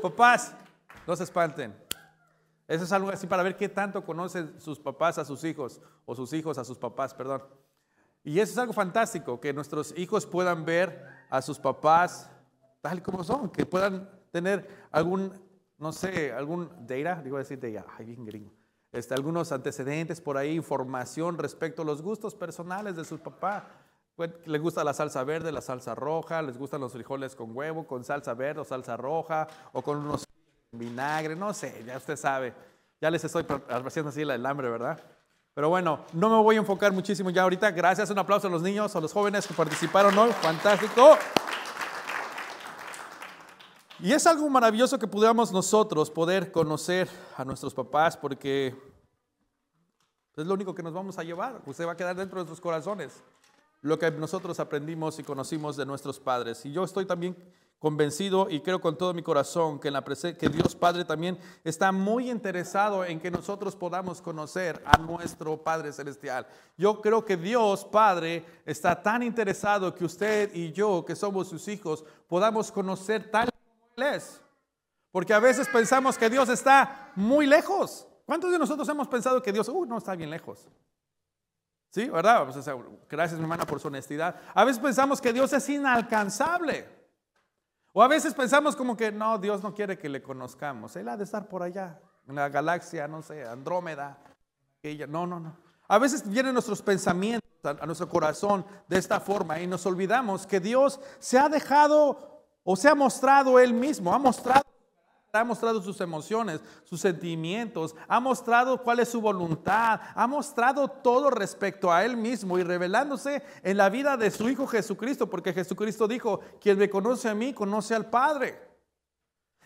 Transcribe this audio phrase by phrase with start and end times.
[0.00, 0.54] Papás,
[1.06, 1.74] no se espanten.
[2.66, 6.14] Eso es algo así para ver qué tanto conocen sus papás a sus hijos o
[6.14, 7.42] sus hijos a sus papás, perdón.
[8.22, 12.30] Y eso es algo fantástico, que nuestros hijos puedan ver a sus papás
[12.80, 15.32] tal como son, que puedan tener algún,
[15.78, 18.52] no sé, algún data, digo decir data, ay, bien gringo,
[18.92, 23.68] este, algunos antecedentes por ahí, información respecto a los gustos personales de su papá.
[24.46, 28.02] Les gusta la salsa verde, la salsa roja, les gustan los frijoles con huevo, con
[28.02, 30.24] salsa verde o salsa roja, o con unos
[30.72, 32.52] vinagre, no sé, ya usted sabe.
[33.00, 35.00] Ya les estoy haciendo así el hambre, ¿verdad?
[35.54, 37.70] Pero bueno, no me voy a enfocar muchísimo ya ahorita.
[37.70, 40.32] Gracias, un aplauso a los niños, a los jóvenes que participaron hoy.
[40.32, 41.16] Fantástico.
[44.00, 48.76] Y es algo maravilloso que pudiéramos nosotros poder conocer a nuestros papás porque
[50.36, 51.60] es lo único que nos vamos a llevar.
[51.66, 53.22] Usted va a quedar dentro de nuestros corazones
[53.80, 56.64] lo que nosotros aprendimos y conocimos de nuestros padres.
[56.66, 57.36] Y yo estoy también
[57.78, 59.90] convencido y creo con todo mi corazón que,
[60.48, 66.46] Dios Padre también está muy interesado en que nosotros podamos conocer a nuestro Padre Celestial.
[66.76, 71.68] Yo creo que Dios Padre está tan interesado que usted y yo, que somos sus
[71.68, 74.40] hijos, podamos conocer tal como Él es.
[75.10, 78.06] Porque a veces pensamos que Dios está muy lejos.
[78.26, 80.68] ¿Cuántos de nosotros hemos pensado que Dios, uh, no está bien lejos?
[81.90, 82.08] ¿Sí?
[82.08, 82.44] ¿Verdad?
[82.44, 82.70] Pues,
[83.08, 84.36] gracias, mi hermana, por su honestidad.
[84.54, 86.86] A veces pensamos que Dios es inalcanzable.
[87.92, 90.94] O a veces pensamos como que no, Dios no quiere que le conozcamos.
[90.96, 94.18] Él ha de estar por allá, en la galaxia, no sé, Andrómeda.
[94.82, 95.06] Ella.
[95.06, 95.56] No, no, no.
[95.88, 100.60] A veces vienen nuestros pensamientos a nuestro corazón de esta forma y nos olvidamos que
[100.60, 104.67] Dios se ha dejado o se ha mostrado Él mismo, ha mostrado
[105.32, 111.28] ha mostrado sus emociones, sus sentimientos, ha mostrado cuál es su voluntad, ha mostrado todo
[111.28, 116.08] respecto a Él mismo y revelándose en la vida de su Hijo Jesucristo, porque Jesucristo
[116.08, 118.68] dijo, quien me conoce a mí, conoce al Padre.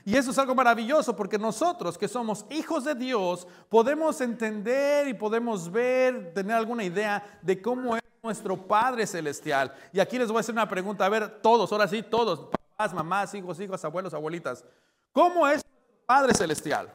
[0.04, 5.14] Y eso es algo maravilloso porque nosotros que somos hijos de Dios podemos entender y
[5.14, 9.72] podemos ver, tener alguna idea de cómo es nuestro Padre Celestial.
[9.92, 12.92] Y aquí les voy a hacer una pregunta, a ver, todos, ahora sí, todos, papás,
[12.92, 14.64] mamás, hijos, hijos, abuelos, abuelitas.
[15.12, 15.62] ¿Cómo es
[16.06, 16.92] Padre Celestial?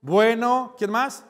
[0.00, 1.24] Bueno, ¿quién más?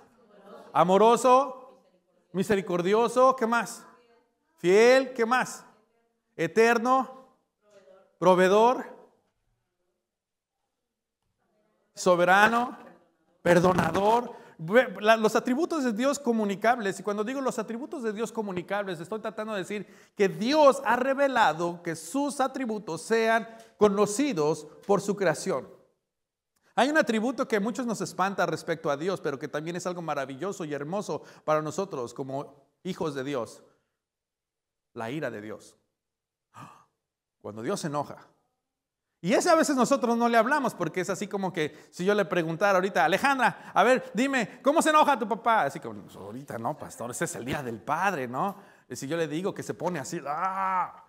[0.73, 1.85] Amoroso,
[2.33, 3.87] misericordioso, ¿qué más?
[4.57, 5.65] Fiel, ¿qué más?
[6.35, 7.29] Eterno,
[8.19, 8.87] proveedor,
[11.95, 12.77] soberano,
[13.43, 14.42] perdonador.
[15.01, 19.55] Los atributos de Dios comunicables, y cuando digo los atributos de Dios comunicables, estoy tratando
[19.55, 25.69] de decir que Dios ha revelado que sus atributos sean conocidos por su creación.
[26.75, 30.01] Hay un atributo que muchos nos espanta respecto a Dios, pero que también es algo
[30.01, 33.63] maravilloso y hermoso para nosotros como hijos de Dios.
[34.95, 35.77] La ira de Dios.
[37.43, 38.27] Cuando Dios se enoja,
[39.25, 42.13] y ese a veces nosotros no le hablamos porque es así como que si yo
[42.13, 45.63] le preguntara ahorita, Alejandra, a ver, dime, ¿cómo se enoja tu papá?
[45.63, 48.57] Así como, pues ahorita no, pastor, ese es el día del padre, ¿no?
[48.89, 51.05] Y si yo le digo que se pone así, ¡ah!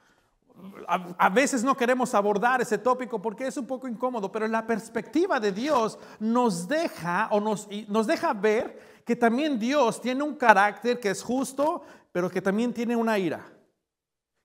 [0.87, 5.39] A, veces no queremos abordar ese tópico porque es un poco incómodo, pero la perspectiva
[5.39, 10.99] de Dios nos deja o nos, nos deja ver que también Dios tiene un carácter
[10.99, 11.81] que es justo,
[12.11, 13.43] pero que también tiene una ira,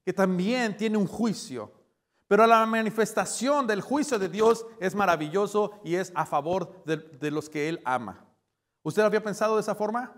[0.03, 1.78] que también tiene un juicio.
[2.29, 7.49] Pero la manifestación del juicio de Dios es maravilloso y es a favor de, los
[7.49, 8.27] que Él ama.
[8.83, 10.15] ¿Usted había pensado de esa forma?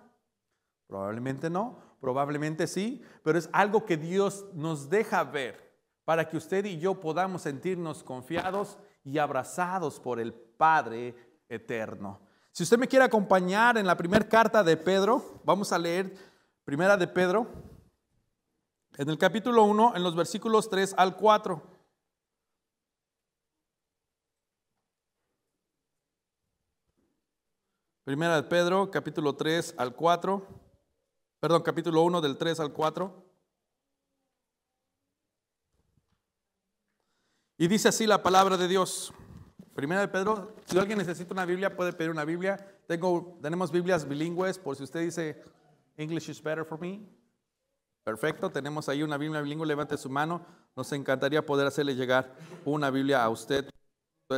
[0.89, 5.71] Probablemente no, probablemente sí, pero es algo que Dios nos deja ver
[6.05, 11.15] para que usted y yo podamos sentirnos confiados y abrazados por el Padre
[11.49, 12.21] eterno.
[12.51, 16.13] Si usted me quiere acompañar en la primera carta de Pedro, vamos a leer
[16.65, 17.47] primera de Pedro,
[18.97, 21.80] en el capítulo 1, en los versículos 3 al 4.
[28.11, 30.45] Primera de Pedro, capítulo 3 al 4.
[31.39, 33.25] Perdón, capítulo 1 del 3 al 4.
[37.57, 39.15] Y dice así la palabra de Dios.
[39.77, 42.57] Primera de Pedro, si alguien necesita una Biblia, puede pedir una Biblia.
[42.89, 45.41] Tengo, tenemos Biblias bilingües, por si usted dice,
[45.97, 47.09] English is better for me.
[48.03, 50.45] Perfecto, tenemos ahí una Biblia bilingüe, levante su mano.
[50.75, 52.35] Nos encantaría poder hacerle llegar
[52.65, 53.71] una Biblia a usted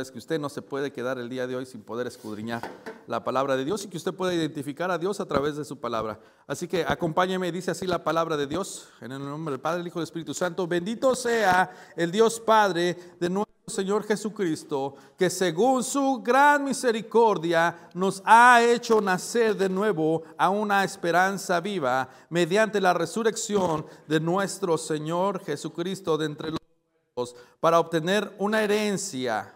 [0.01, 2.61] es que usted no se puede quedar el día de hoy sin poder escudriñar
[3.05, 5.79] la palabra de Dios y que usted pueda identificar a Dios a través de su
[5.79, 6.19] palabra.
[6.47, 9.87] Así que acompáñeme, dice así la palabra de Dios, en el nombre del Padre, del
[9.87, 10.65] Hijo y del Espíritu Santo.
[10.67, 18.23] Bendito sea el Dios Padre de nuestro Señor Jesucristo, que según su gran misericordia nos
[18.25, 25.43] ha hecho nacer de nuevo a una esperanza viva mediante la resurrección de nuestro Señor
[25.43, 29.53] Jesucristo de entre los para obtener una herencia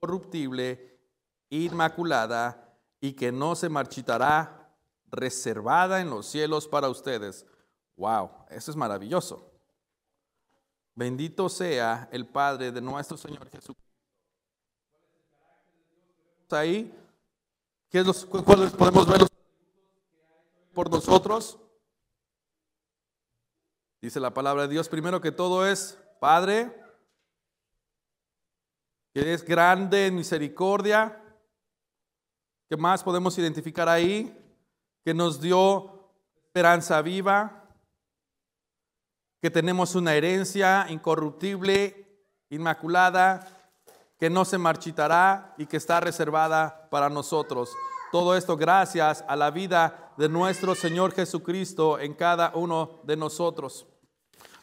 [0.00, 0.98] incorruptible,
[1.50, 4.54] inmaculada y que no se marchitará,
[5.10, 7.46] reservada en los cielos para ustedes.
[7.96, 9.50] Wow, eso es maravilloso.
[10.94, 13.82] Bendito sea el Padre de nuestro Señor Jesucristo.
[16.50, 16.94] Ahí,
[17.90, 19.26] ¿qué es los, ¿cuáles podemos ver
[20.72, 21.58] por nosotros?
[24.00, 26.74] Dice la palabra de Dios primero que todo es Padre,
[29.12, 31.22] que es grande en misericordia.
[32.68, 34.36] ¿Qué más podemos identificar ahí?
[35.04, 36.12] Que nos dio
[36.44, 37.64] esperanza viva,
[39.40, 42.06] que tenemos una herencia incorruptible,
[42.50, 43.46] inmaculada,
[44.18, 47.70] que no se marchitará y que está reservada para nosotros.
[48.10, 53.86] Todo esto gracias a la vida de nuestro Señor Jesucristo en cada uno de nosotros.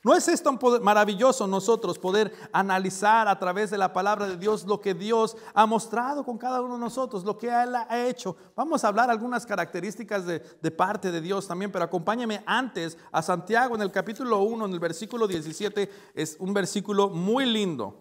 [0.05, 0.51] ¿No es esto
[0.83, 5.65] maravilloso nosotros poder analizar a través de la palabra de Dios lo que Dios ha
[5.65, 8.37] mostrado con cada uno de nosotros, lo que Él ha hecho?
[8.55, 13.73] Vamos a hablar algunas características de, parte de Dios también, pero acompáñame antes a Santiago
[13.73, 17.99] en el capítulo 1, en el versículo 17, es un versículo muy lindo.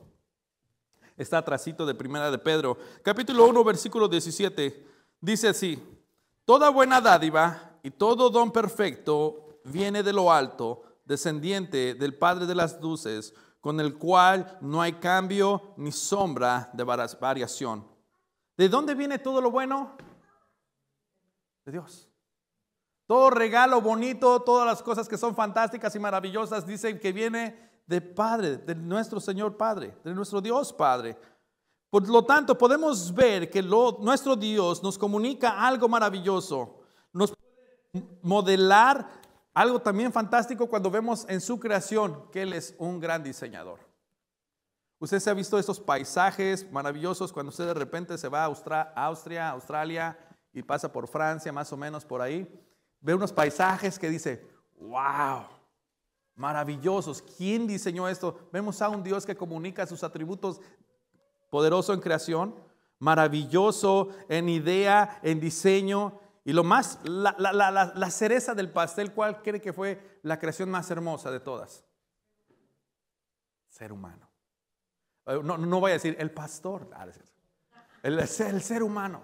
[1.16, 2.76] Está atrásito de primera de Pedro.
[3.02, 4.86] Capítulo 1, versículo 17,
[5.22, 5.82] dice así,
[6.44, 12.54] toda buena dádiva y todo don perfecto viene de lo alto descendiente del Padre de
[12.54, 17.86] las Luces, con el cual no hay cambio ni sombra de variación.
[18.56, 19.96] ¿De dónde viene todo lo bueno?
[21.64, 22.10] De Dios.
[23.06, 28.00] Todo regalo bonito, todas las cosas que son fantásticas y maravillosas, dicen que viene de
[28.00, 31.18] Padre, de nuestro Señor Padre, de nuestro Dios Padre.
[31.90, 36.80] Por lo tanto, podemos ver que nuestro Dios nos comunica algo maravilloso,
[37.12, 39.23] nos puede modelar
[39.54, 43.78] algo también fantástico cuando vemos en su creación que Él es un gran diseñador.
[44.98, 49.50] Usted se ha visto estos paisajes maravillosos cuando usted de repente se va a Austria,
[49.50, 50.18] Australia
[50.52, 52.48] y pasa por Francia, más o menos por ahí.
[53.00, 54.46] Ve unos paisajes que dice,
[54.80, 55.44] wow,
[56.34, 57.22] maravillosos.
[57.22, 58.48] ¿Quién diseñó esto?
[58.52, 60.60] Vemos a un Dios que comunica sus atributos
[61.50, 62.54] poderoso en creación,
[62.98, 69.72] maravilloso en idea, en diseño, y lo más, la, cereza del pastel, ¿cuál cree que
[69.72, 71.84] fue la creación más hermosa de todas?
[73.70, 74.30] Ser humano.
[75.26, 77.06] Eh, no, no voy a decir el pastor, ah,
[78.02, 78.28] el, el
[78.62, 79.22] ser humano.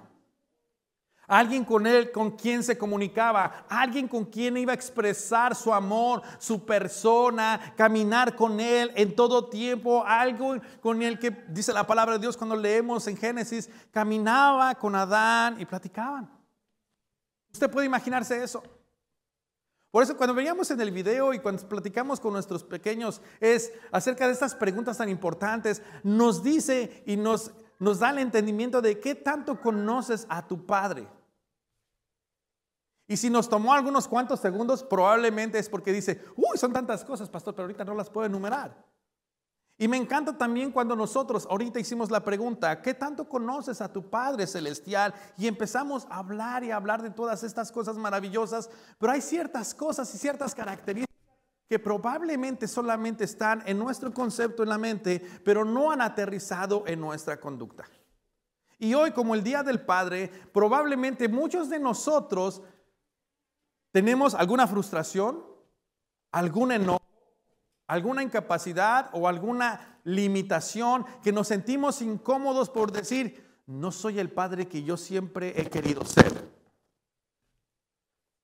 [1.27, 6.23] Alguien con él, con quien se comunicaba, alguien con quien iba a expresar su amor,
[6.39, 12.15] su persona, caminar con él en todo tiempo, algo con el que dice la palabra
[12.15, 16.40] de Dios cuando leemos en Génesis, caminaba con Adán y platicaban.
[17.53, 18.63] Usted puede imaginarse eso.
[19.91, 24.27] Por eso cuando veíamos en el video y cuando platicamos con nuestros pequeños es acerca
[24.27, 27.51] de estas preguntas tan importantes, nos dice y nos,
[27.81, 31.09] nos da el entendimiento de qué tanto conoces a tu Padre.
[33.09, 37.29] Y si nos tomó algunos cuantos segundos, probablemente es porque dice, uy, son tantas cosas,
[37.29, 38.90] pastor, pero ahorita no las puedo enumerar.
[39.81, 44.11] Y me encanta también cuando nosotros ahorita hicimos la pregunta, ¿qué tanto conoces a tu
[44.11, 45.15] Padre Celestial?
[45.39, 48.69] Y empezamos a hablar y a hablar de todas estas cosas maravillosas,
[48.99, 51.17] pero hay ciertas cosas y ciertas características
[51.67, 57.01] que probablemente solamente están en nuestro concepto en la mente, pero no han aterrizado en
[57.01, 57.87] nuestra conducta.
[58.79, 62.61] Y hoy, como el Día del Padre, probablemente muchos de nosotros
[63.93, 65.43] tenemos alguna frustración,
[66.33, 67.10] algún enojo
[67.91, 74.69] alguna incapacidad o alguna limitación que nos sentimos incómodos por decir, no soy el padre
[74.69, 76.49] que yo siempre he querido ser.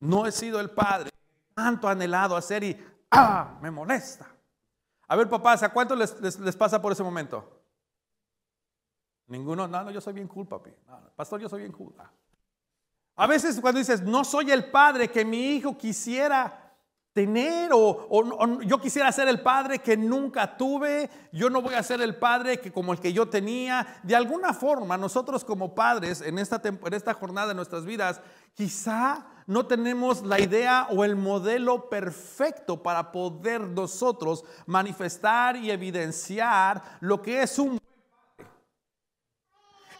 [0.00, 1.10] No he sido el padre
[1.54, 2.76] tanto anhelado a ser y,
[3.12, 4.26] ah, me molesta.
[5.06, 6.12] A ver, papás, ¿a cuánto les,
[6.56, 7.62] pasa por ese momento?
[9.28, 10.70] Ninguno, no, no, yo soy bien cool, papi.
[11.14, 11.94] pastor, yo soy bien cool.
[13.14, 16.65] A veces cuando dices, no soy el padre que mi hijo quisiera
[17.16, 22.02] tener o, yo quisiera ser el padre que nunca tuve, yo no voy a ser
[22.02, 24.00] el padre que como el que yo tenía.
[24.02, 28.20] De alguna forma, nosotros como padres en esta, en esta jornada de nuestras vidas,
[28.52, 36.82] quizá no tenemos la idea o el modelo perfecto para poder nosotros manifestar y evidenciar
[37.00, 37.78] lo que es un.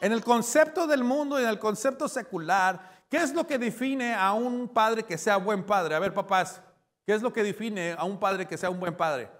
[0.02, 4.14] En el concepto del mundo y en el concepto secular, ¿qué es lo que define
[4.14, 5.94] a un padre que sea buen padre?
[5.94, 6.60] A ver, papás,
[7.06, 9.30] ¿Qué es lo que define a un padre que sea un buen padre?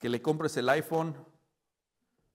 [0.00, 1.14] Que le compres el iPhone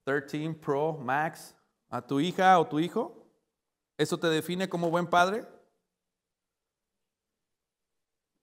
[0.06, 1.54] 13 Pro Max
[1.90, 3.28] a tu hija o tu hijo.
[3.98, 5.46] ¿Eso te define como buen padre?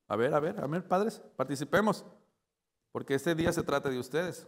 [0.07, 2.05] A ver, a ver, a ver, padres, participemos,
[2.93, 4.47] porque este día se trata de ustedes.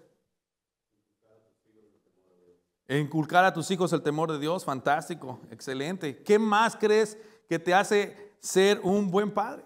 [2.88, 6.22] Inculcar a tus hijos el temor de Dios, fantástico, excelente.
[6.22, 7.16] ¿Qué más crees
[7.48, 9.64] que te hace ser un buen padre?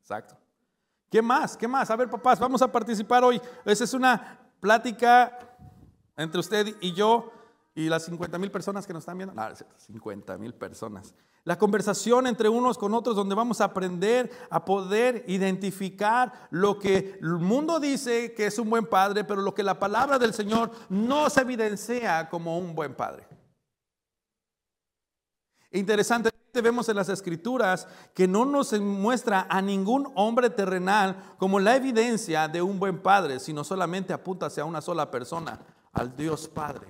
[0.00, 0.36] Exacto.
[1.10, 1.56] ¿Qué más?
[1.56, 1.90] ¿Qué más?
[1.90, 3.40] A ver, papás, vamos a participar hoy.
[3.64, 5.38] Esa es una plática
[6.16, 7.30] entre usted y yo
[7.74, 9.34] y las 50 mil personas que nos están viendo.
[9.34, 9.42] No,
[9.76, 11.14] 50 mil personas.
[11.44, 17.18] La conversación entre unos con otros donde vamos a aprender a poder identificar lo que
[17.20, 20.70] el mundo dice que es un buen padre, pero lo que la palabra del Señor
[20.88, 23.26] no se evidencia como un buen padre.
[25.72, 31.76] Interesantemente vemos en las escrituras que no nos muestra a ningún hombre terrenal como la
[31.76, 35.60] evidencia de un buen padre, sino solamente apunta hacia una sola persona,
[35.92, 36.88] al Dios Padre,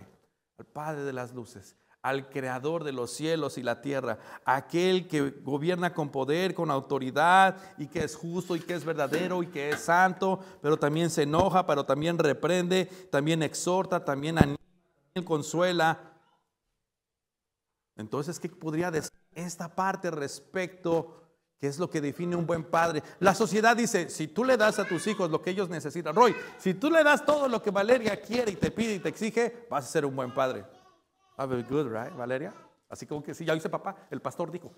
[0.59, 5.31] al Padre de las luces, al creador de los cielos y la tierra, aquel que
[5.31, 9.71] gobierna con poder, con autoridad y que es justo y que es verdadero y que
[9.71, 14.59] es santo, pero también se enoja, pero también reprende, también exhorta, también anima,
[15.04, 16.00] también consuela.
[17.95, 21.23] Entonces, ¿qué podría decir esta parte respecto
[21.62, 23.05] ¿Qué es lo que define un buen padre?
[23.21, 26.35] La sociedad dice, si tú le das a tus hijos lo que ellos necesitan, Roy,
[26.59, 29.69] si tú le das todo lo que Valeria quiere y te pide y te exige,
[29.71, 30.65] vas a ser un buen padre.
[31.37, 32.53] Ah, very good, right, Valeria?
[32.89, 34.73] Así como que sí, ya dice papá, el pastor dijo.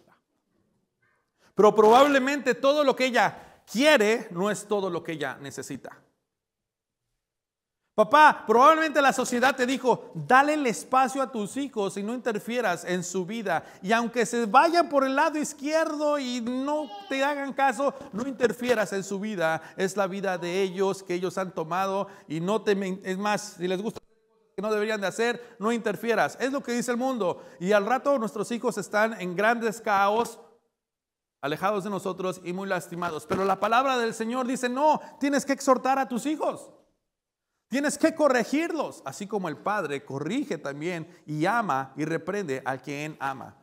[1.54, 6.03] Pero probablemente todo lo que ella quiere no es todo lo que ella necesita.
[7.94, 12.84] Papá, probablemente la sociedad te dijo, dale el espacio a tus hijos y no interfieras
[12.84, 13.64] en su vida.
[13.82, 18.92] Y aunque se vayan por el lado izquierdo y no te hagan caso, no interfieras
[18.92, 19.62] en su vida.
[19.76, 22.72] Es la vida de ellos que ellos han tomado y no te...
[23.04, 24.00] Es más, si les gusta
[24.56, 26.36] que no deberían de hacer, no interfieras.
[26.40, 27.44] Es lo que dice el mundo.
[27.60, 30.40] Y al rato nuestros hijos están en grandes caos,
[31.40, 33.24] alejados de nosotros y muy lastimados.
[33.24, 36.70] Pero la palabra del Señor dice, no, tienes que exhortar a tus hijos.
[37.74, 43.16] Tienes que corregirlos, así como el Padre corrige también y ama y reprende al quien
[43.18, 43.56] ama.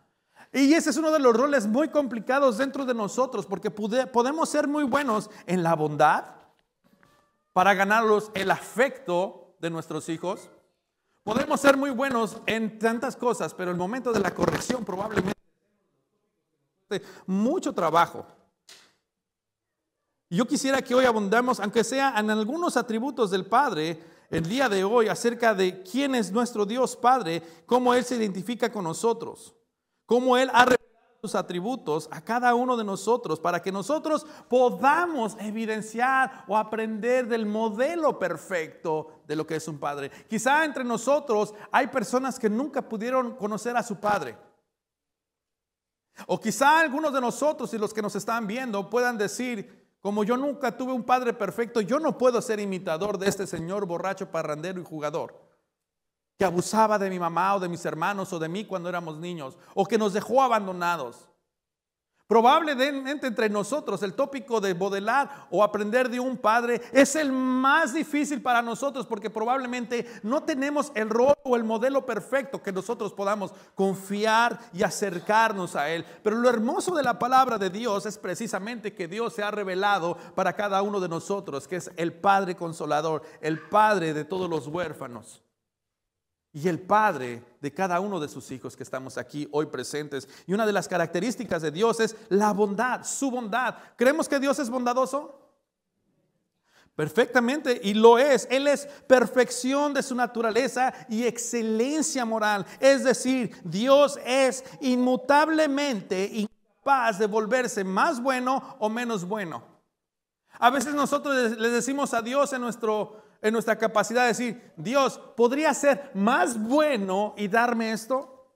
[0.51, 4.67] Y ese es uno de los roles muy complicados dentro de nosotros, porque podemos ser
[4.67, 6.25] muy buenos en la bondad
[7.53, 10.49] para ganarlos el afecto de nuestros hijos.
[11.23, 15.39] Podemos ser muy buenos en tantas cosas, pero el momento de la corrección probablemente
[17.25, 18.25] mucho trabajo.
[20.33, 24.81] Yo quisiera que hoy abundemos, aunque sea en algunos atributos del Padre, el día de
[24.85, 29.53] hoy, acerca de quién es nuestro Dios Padre, cómo Él se identifica con nosotros,
[30.05, 35.35] cómo Él ha revelado sus atributos a cada uno de nosotros, para que nosotros podamos
[35.37, 40.11] evidenciar o aprender del modelo perfecto de lo que es un Padre.
[40.29, 44.37] Quizá entre nosotros hay personas que nunca pudieron conocer a su Padre.
[46.27, 50.35] O quizá algunos de nosotros y los que nos están viendo puedan decir, como yo
[50.35, 54.81] nunca tuve un padre perfecto, yo no puedo ser imitador de este señor borracho, parrandero
[54.81, 55.39] y jugador,
[56.37, 59.57] que abusaba de mi mamá o de mis hermanos o de mí cuando éramos niños,
[59.75, 61.30] o que nos dejó abandonados.
[62.31, 67.93] Probablemente entre nosotros el tópico de modelar o aprender de un padre es el más
[67.93, 73.11] difícil para nosotros porque probablemente no tenemos el rol o el modelo perfecto que nosotros
[73.11, 76.05] podamos confiar y acercarnos a él.
[76.23, 80.15] Pero lo hermoso de la palabra de Dios es precisamente que Dios se ha revelado
[80.33, 84.67] para cada uno de nosotros, que es el Padre consolador, el Padre de todos los
[84.67, 85.43] huérfanos
[86.53, 90.27] y el Padre de cada uno de sus hijos que estamos aquí hoy presentes.
[90.45, 93.75] Y una de las características de Dios es la bondad, su bondad.
[93.95, 95.39] ¿Creemos que Dios es bondadoso?
[96.95, 98.47] Perfectamente, y lo es.
[98.51, 102.65] Él es perfección de su naturaleza y excelencia moral.
[102.79, 109.63] Es decir, Dios es inmutablemente incapaz de volverse más bueno o menos bueno.
[110.59, 115.19] A veces nosotros le decimos a Dios en nuestro en nuestra capacidad de decir, Dios,
[115.35, 118.55] ¿podría ser más bueno y darme esto?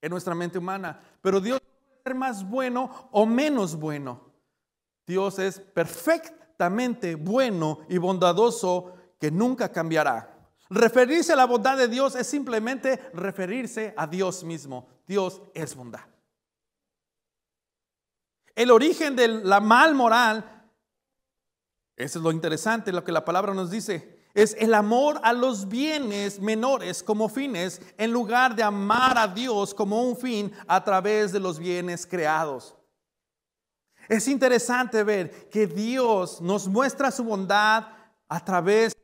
[0.00, 1.00] En nuestra mente humana.
[1.22, 4.32] Pero Dios puede ser más bueno o menos bueno.
[5.06, 10.34] Dios es perfectamente bueno y bondadoso que nunca cambiará.
[10.70, 14.88] Referirse a la bondad de Dios es simplemente referirse a Dios mismo.
[15.06, 16.02] Dios es bondad.
[18.54, 20.57] El origen de la mal moral
[21.98, 24.18] eso es lo interesante, lo que la palabra nos dice.
[24.32, 29.74] Es el amor a los bienes menores como fines en lugar de amar a Dios
[29.74, 32.76] como un fin a través de los bienes creados.
[34.08, 37.88] Es interesante ver que Dios nos muestra su bondad
[38.28, 38.98] a través de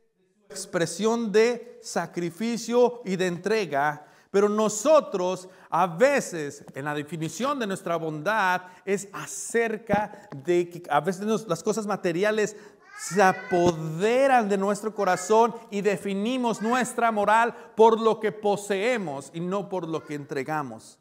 [0.47, 7.67] su expresión de sacrificio y de entrega, pero nosotros a veces en la definición de
[7.67, 12.55] nuestra bondad es acerca de que a veces las cosas materiales
[12.97, 19.69] se apoderan de nuestro corazón y definimos nuestra moral por lo que poseemos y no
[19.69, 20.99] por lo que entregamos.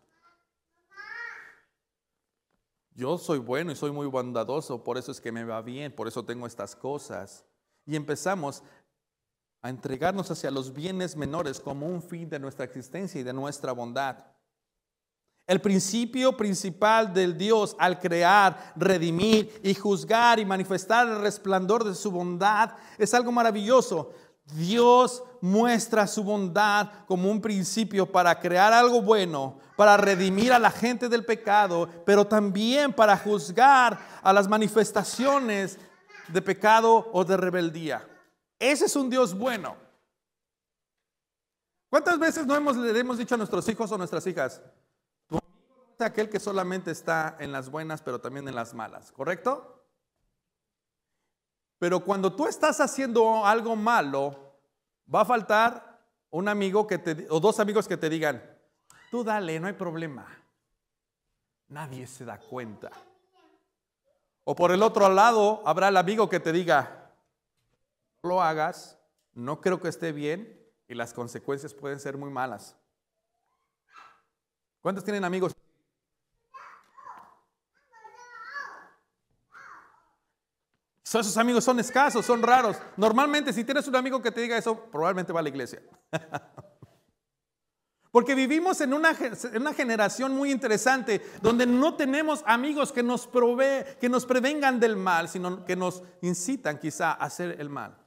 [2.96, 6.06] Yo soy bueno y soy muy bondadoso, por eso es que me va bien, por
[6.06, 7.44] eso tengo estas cosas.
[7.86, 8.62] Y empezamos
[9.62, 13.72] a entregarnos hacia los bienes menores como un fin de nuestra existencia y de nuestra
[13.72, 14.18] bondad.
[15.46, 21.94] El principio principal del Dios al crear, redimir y juzgar y manifestar el resplandor de
[21.94, 24.12] su bondad es algo maravilloso.
[24.56, 30.70] Dios muestra su bondad como un principio para crear algo bueno, para redimir a la
[30.70, 35.78] gente del pecado, pero también para juzgar a las manifestaciones
[36.28, 38.06] de pecado o de rebeldía.
[38.58, 39.76] Ese es un Dios bueno.
[41.90, 44.60] ¿Cuántas veces no hemos, le hemos dicho a nuestros hijos o nuestras hijas?
[45.98, 49.86] Aquel que solamente está en las buenas, pero también en las malas, ¿correcto?
[51.78, 54.58] Pero cuando tú estás haciendo algo malo,
[55.12, 58.42] va a faltar un amigo que te, o dos amigos que te digan,
[59.10, 60.26] tú dale, no hay problema.
[61.68, 62.90] Nadie se da cuenta.
[64.44, 67.12] O por el otro lado, habrá el amigo que te diga,
[68.22, 68.98] no lo hagas,
[69.32, 72.76] no creo que esté bien y las consecuencias pueden ser muy malas.
[74.80, 75.54] ¿Cuántos tienen amigos?
[81.20, 82.76] Esos amigos son escasos, son raros.
[82.96, 85.82] Normalmente si tienes un amigo que te diga eso, probablemente va a la iglesia.
[88.10, 89.12] Porque vivimos en una,
[89.74, 93.28] generación muy interesante donde no tenemos amigos que nos,
[94.00, 98.03] que nos prevengan del mal, sino que nos incitan quizá a hacer el mal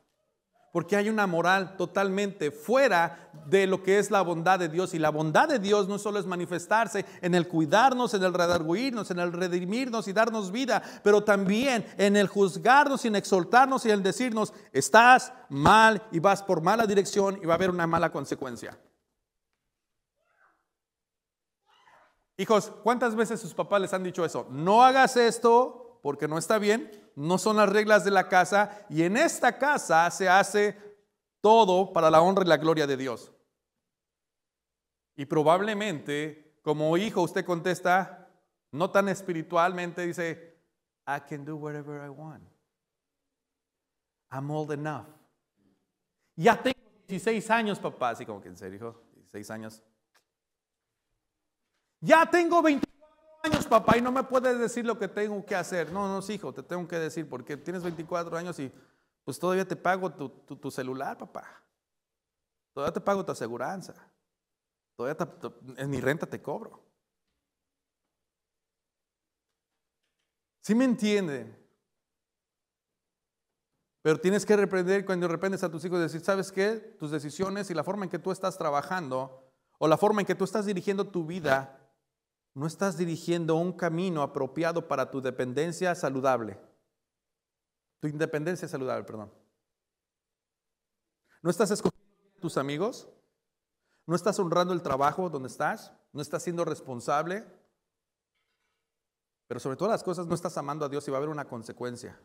[0.71, 4.93] porque hay una moral totalmente fuera de lo que es la bondad de Dios.
[4.93, 9.09] Y la bondad de Dios no solo es manifestarse en el cuidarnos, en el redarguirnos,
[9.11, 13.91] en el redimirnos y darnos vida, pero también en el juzgarnos y en exaltarnos y
[13.91, 18.11] en decirnos, estás mal y vas por mala dirección y va a haber una mala
[18.11, 18.77] consecuencia.
[22.39, 24.47] Hijos, ¿cuántas veces sus papás les han dicho eso?
[24.51, 29.01] No hagas esto porque no está bien no son las reglas de la casa y
[29.01, 30.77] en esta casa se hace
[31.41, 33.33] todo para la honra y la gloria de Dios.
[35.15, 38.29] Y probablemente como hijo usted contesta,
[38.71, 40.59] no tan espiritualmente, dice,
[41.07, 42.43] I can do whatever I want.
[44.29, 45.07] I'm old enough.
[46.35, 46.77] Ya tengo
[47.07, 48.09] 16 años, papá.
[48.09, 49.81] Así como que en serio, hijo, 16 años.
[51.99, 52.85] Ya tengo 20
[53.43, 55.91] años, papá, y no me puedes decir lo que tengo que hacer.
[55.91, 58.71] No, no, hijo, te tengo que decir porque tienes 24 años y
[59.23, 61.63] pues todavía te pago tu, celular, papá.
[62.73, 63.93] Todavía te pago tu aseguranza.
[64.95, 65.27] Todavía
[65.77, 66.81] en mi renta te cobro.
[70.61, 71.57] ¿Sí me entienden?
[74.01, 76.95] Pero tienes que reprender cuando reprendes a tus hijos y decir, ¿sabes qué?
[76.97, 79.43] Tus decisiones y la forma en que tú estás trabajando
[79.79, 81.76] o la forma en que tú estás dirigiendo tu vida
[82.57, 86.59] no estás dirigiendo un camino apropiado para tu dependencia saludable.
[87.99, 89.31] Tu independencia saludable, perdón.
[91.43, 93.07] No estás escogiendo a tus amigos.
[94.07, 95.93] No estás honrando el trabajo donde estás.
[96.11, 97.45] No estás siendo responsable.
[99.45, 101.45] Pero sobre todas las cosas no estás amando a Dios y va a haber una
[101.45, 102.19] consecuencia.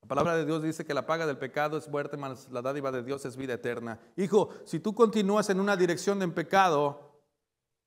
[0.00, 2.90] La palabra de Dios dice que la paga del pecado es muerte, mas la dádiva
[2.90, 4.00] de Dios es vida eterna.
[4.16, 7.09] Hijo, si tú continúas en una dirección de pecado,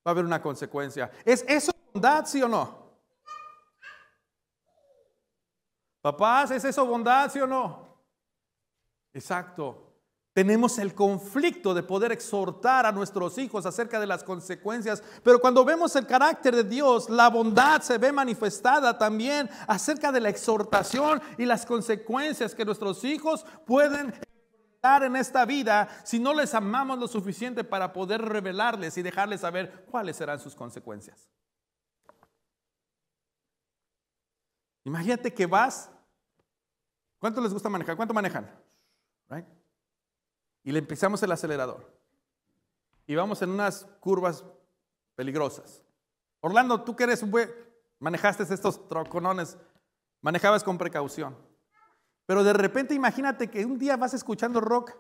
[0.06, 1.12] va a haber una consecuencia.
[1.24, 2.84] ¿Es eso bondad, sí o no?
[6.02, 7.98] Papás, ¿es eso bondad, sí o no?
[9.14, 9.90] Exacto.
[10.34, 15.64] Tenemos el conflicto de poder exhortar a nuestros hijos acerca de las consecuencias, pero cuando
[15.64, 21.22] vemos el carácter de Dios, la bondad se ve manifestada también acerca de la exhortación
[21.38, 24.12] y las consecuencias que nuestros hijos pueden
[24.84, 29.86] en esta vida si no les amamos lo suficiente para poder revelarles y dejarles saber
[29.90, 31.30] cuáles serán sus consecuencias.
[34.84, 35.90] Imagínate que vas.
[37.18, 37.96] ¿Cuánto les gusta manejar?
[37.96, 38.52] ¿Cuánto manejan?
[40.66, 41.90] Y le empezamos el acelerador.
[43.08, 44.44] Y vamos en unas curvas
[45.16, 45.82] peligrosas.
[46.42, 47.50] Orlando, tú que eres un buen,
[48.00, 49.58] manejaste estos troconones,
[50.22, 51.38] manejabas con precaución.
[52.26, 54.96] Pero de repente imagínate que un día vas escuchando rock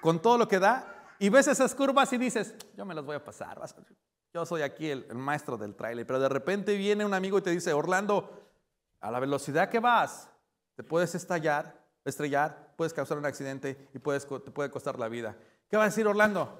[0.00, 3.16] con todo lo que da y ves esas curvas y dices, yo me las voy
[3.16, 3.60] a pasar,
[4.32, 7.50] yo soy aquí el, maestro del trailer, pero de repente viene un amigo y te
[7.50, 8.42] dice, Orlando,
[9.00, 10.28] a la velocidad que vas,
[10.74, 15.36] te puedes estallar, estrellar, puedes causar un accidente y puedes, te puede costar la vida.
[15.68, 16.58] ¿Qué va a decir Orlando?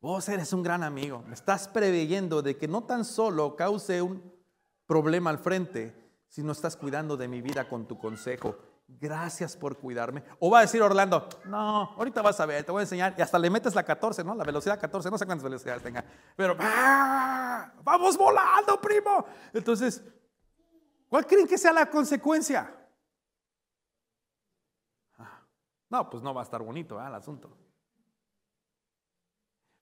[0.00, 4.34] Vos eres un gran amigo, me estás preveyendo de que no tan solo cause un
[4.86, 6.03] problema al frente,
[6.34, 8.58] si no estás cuidando de mi vida con tu consejo.
[8.88, 10.24] Gracias por cuidarme.
[10.40, 13.14] O va a decir Orlando, no, ahorita vas a ver, te voy a enseñar.
[13.16, 14.34] Y hasta le metes la 14, ¿no?
[14.34, 16.04] La velocidad 14, no sé cuántas velocidades tenga.
[16.34, 16.56] Pero,
[17.84, 19.24] vamos volando, primo.
[19.52, 20.02] Entonces,
[21.08, 22.68] ¿cuál creen que sea la consecuencia?
[25.16, 25.40] Ah,
[25.88, 27.06] no, pues no va a estar bonito ¿eh?
[27.06, 27.56] el asunto.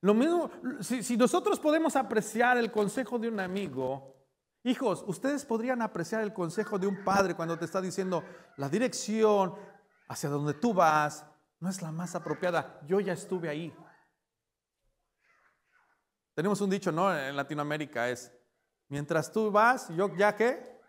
[0.01, 4.22] Lo mismo, si, nosotros podemos apreciar el consejo de un amigo,
[4.63, 8.23] hijos, ustedes podrían apreciar el consejo de un padre cuando te está diciendo
[8.57, 9.55] la dirección
[10.07, 11.25] hacia donde tú vas
[11.59, 12.81] no es la más apropiada.
[12.85, 13.73] Yo ya estuve ahí.
[16.33, 17.15] Tenemos un dicho, ¿no?
[17.15, 18.33] En Latinoamérica es,
[18.89, 20.81] mientras tú vas, yo ya qué,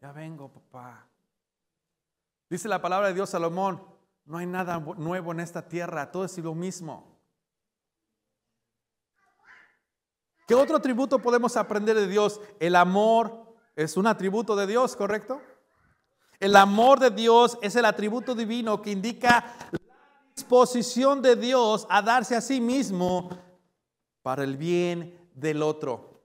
[0.00, 1.08] ya vengo, papá.
[2.50, 3.82] Dice la palabra de Dios Salomón,
[4.24, 7.07] no hay nada nuevo en esta tierra, todo es lo mismo.
[10.48, 12.40] ¿Qué otro atributo podemos aprender de Dios?
[12.58, 15.42] El amor es un atributo de Dios, ¿correcto?
[16.40, 19.78] El amor de Dios es el atributo divino que indica la
[20.34, 23.28] disposición de Dios a darse a sí mismo
[24.22, 26.22] para el bien del otro.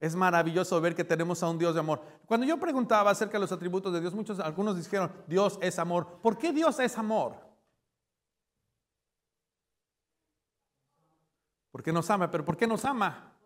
[0.00, 2.00] Es maravilloso ver que tenemos a un Dios de amor.
[2.24, 6.20] Cuando yo preguntaba acerca de los atributos de Dios, muchos, algunos dijeron, Dios es amor.
[6.22, 7.36] ¿Por qué Dios es amor?
[11.74, 13.36] Porque nos ama, pero ¿por qué nos ama?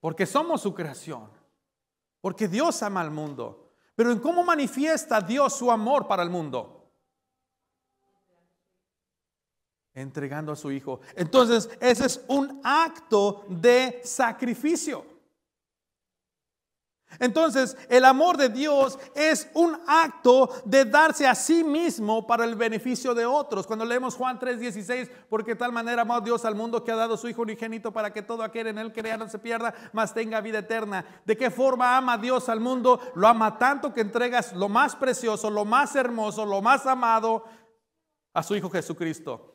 [0.00, 1.30] Porque somos su creación.
[2.20, 3.70] Porque Dios ama al mundo.
[3.94, 6.90] Pero ¿en cómo manifiesta Dios su amor para el mundo?
[9.94, 10.98] Entregando a su Hijo.
[11.14, 15.06] Entonces, ese es un acto de sacrificio.
[17.18, 22.54] Entonces, el amor de Dios es un acto de darse a sí mismo para el
[22.54, 23.66] beneficio de otros.
[23.66, 27.16] Cuando leemos Juan 3:16, porque de tal manera amó Dios al mundo que ha dado
[27.16, 30.40] su Hijo unigénito para que todo aquel en él crea no se pierda, mas tenga
[30.40, 31.04] vida eterna.
[31.24, 33.00] ¿De qué forma ama Dios al mundo?
[33.14, 37.44] Lo ama tanto que entregas lo más precioso, lo más hermoso, lo más amado
[38.32, 39.54] a su Hijo Jesucristo.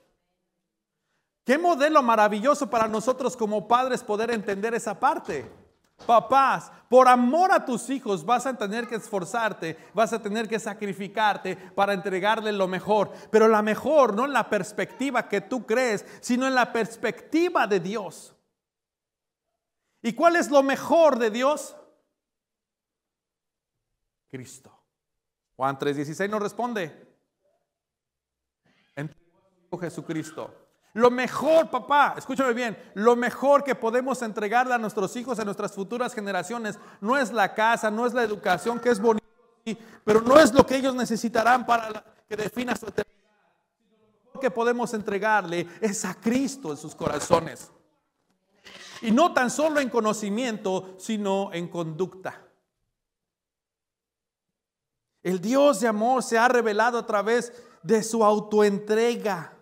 [1.43, 5.60] Qué modelo maravilloso para nosotros como padres poder entender esa parte.
[6.05, 10.59] Papás, por amor a tus hijos vas a tener que esforzarte, vas a tener que
[10.59, 16.05] sacrificarte para entregarle lo mejor, pero la mejor no en la perspectiva que tú crees,
[16.19, 18.35] sino en la perspectiva de Dios.
[20.01, 21.75] ¿Y cuál es lo mejor de Dios?
[24.27, 24.71] Cristo.
[25.55, 27.15] Juan 3:16 nos responde.
[28.95, 29.13] En
[29.79, 30.60] Jesucristo.
[30.93, 35.71] Lo mejor, papá, escúchame bien, lo mejor que podemos entregarle a nuestros hijos, a nuestras
[35.71, 39.25] futuras generaciones, no es la casa, no es la educación, que es bonito,
[40.03, 43.15] pero no es lo que ellos necesitarán para que defina su eternidad.
[43.93, 47.71] Lo mejor que podemos entregarle es a Cristo en sus corazones.
[49.01, 52.41] Y no tan solo en conocimiento, sino en conducta.
[55.23, 59.53] El Dios de amor se ha revelado a través de su autoentrega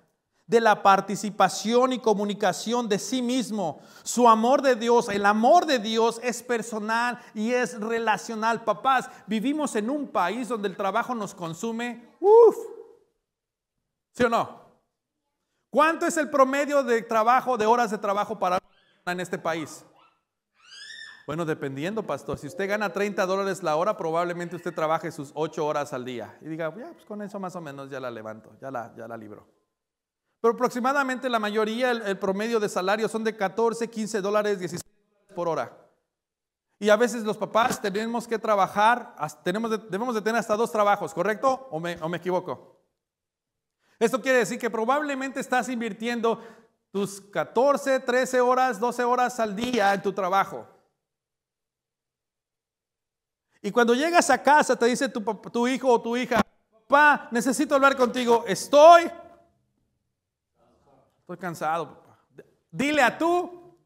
[0.49, 3.79] de la participación y comunicación de sí mismo.
[4.01, 8.63] Su amor de Dios, el amor de Dios es personal y es relacional.
[8.63, 12.09] Papás, vivimos en un país donde el trabajo nos consume.
[12.19, 12.57] Uf.
[14.12, 14.59] ¿Sí o no?
[15.69, 18.57] ¿Cuánto es el promedio de trabajo, de horas de trabajo para
[19.05, 19.85] en este país?
[21.27, 22.39] Bueno, dependiendo, pastor.
[22.39, 26.35] Si usted gana 30 dólares la hora, probablemente usted trabaje sus 8 horas al día.
[26.41, 29.07] Y diga, ya, pues con eso más o menos ya la levanto, ya la, ya
[29.07, 29.59] la libro.
[30.41, 34.82] Pero aproximadamente la mayoría, el, promedio de salario son de 14, 15 dólares, 16
[35.36, 35.75] por hora.
[36.80, 41.13] Y a veces los papás tenemos que trabajar, tenemos debemos de tener hasta dos trabajos,
[41.13, 41.67] ¿correcto?
[41.71, 42.80] ¿O me, ¿O me equivoco?
[43.99, 46.41] Esto quiere decir que probablemente estás invirtiendo
[46.89, 50.65] tus 14, 13 horas, 12 horas al día en tu trabajo.
[53.62, 56.41] Y cuando llegas a casa te dice tu hijo o tu hija,
[56.88, 59.12] papá, necesito hablar contigo, estoy
[61.29, 62.17] Estoy cansado, papá.
[62.71, 63.77] Dile a tú,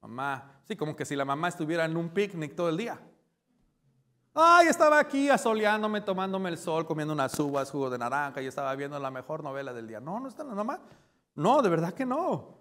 [0.00, 0.62] mamá.
[0.66, 2.98] Sí, como que si la mamá estuviera en un picnic todo el día.
[4.32, 8.74] Ay, estaba aquí asoleándome, tomándome el sol, comiendo unas uvas, jugo de naranja y estaba
[8.76, 10.00] viendo la mejor novela del día.
[10.00, 10.80] No, no está la mamá.
[11.34, 12.60] No, de verdad que no.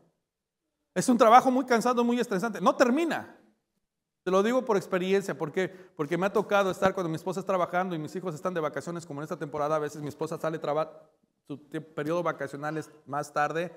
[0.93, 2.59] Es un trabajo muy cansado, muy estresante.
[2.59, 3.37] No termina.
[4.23, 5.69] Te lo digo por experiencia, ¿por qué?
[5.69, 8.59] Porque me ha tocado estar cuando mi esposa está trabajando y mis hijos están de
[8.59, 11.09] vacaciones, como en esta temporada, a veces mi esposa sale trabajar,
[11.47, 11.59] su
[11.95, 13.71] periodo vacacional es más tarde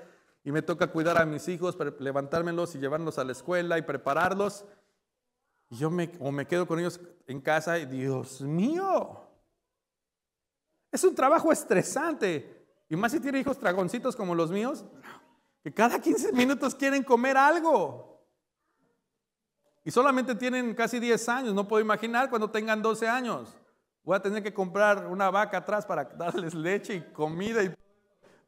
[0.46, 4.64] y me toca cuidar a mis hijos, levantármelos y llevarlos a la escuela y prepararlos.
[5.68, 9.28] Y yo me, o me quedo con ellos en casa y Dios mío,
[10.92, 12.64] es un trabajo estresante.
[12.88, 14.84] Y más si tiene hijos dragoncitos como los míos,
[15.64, 18.24] que cada 15 minutos quieren comer algo.
[19.82, 23.56] Y solamente tienen casi 10 años, no puedo imaginar cuando tengan 12 años.
[24.04, 27.74] Voy a tener que comprar una vaca atrás para darles leche y comida y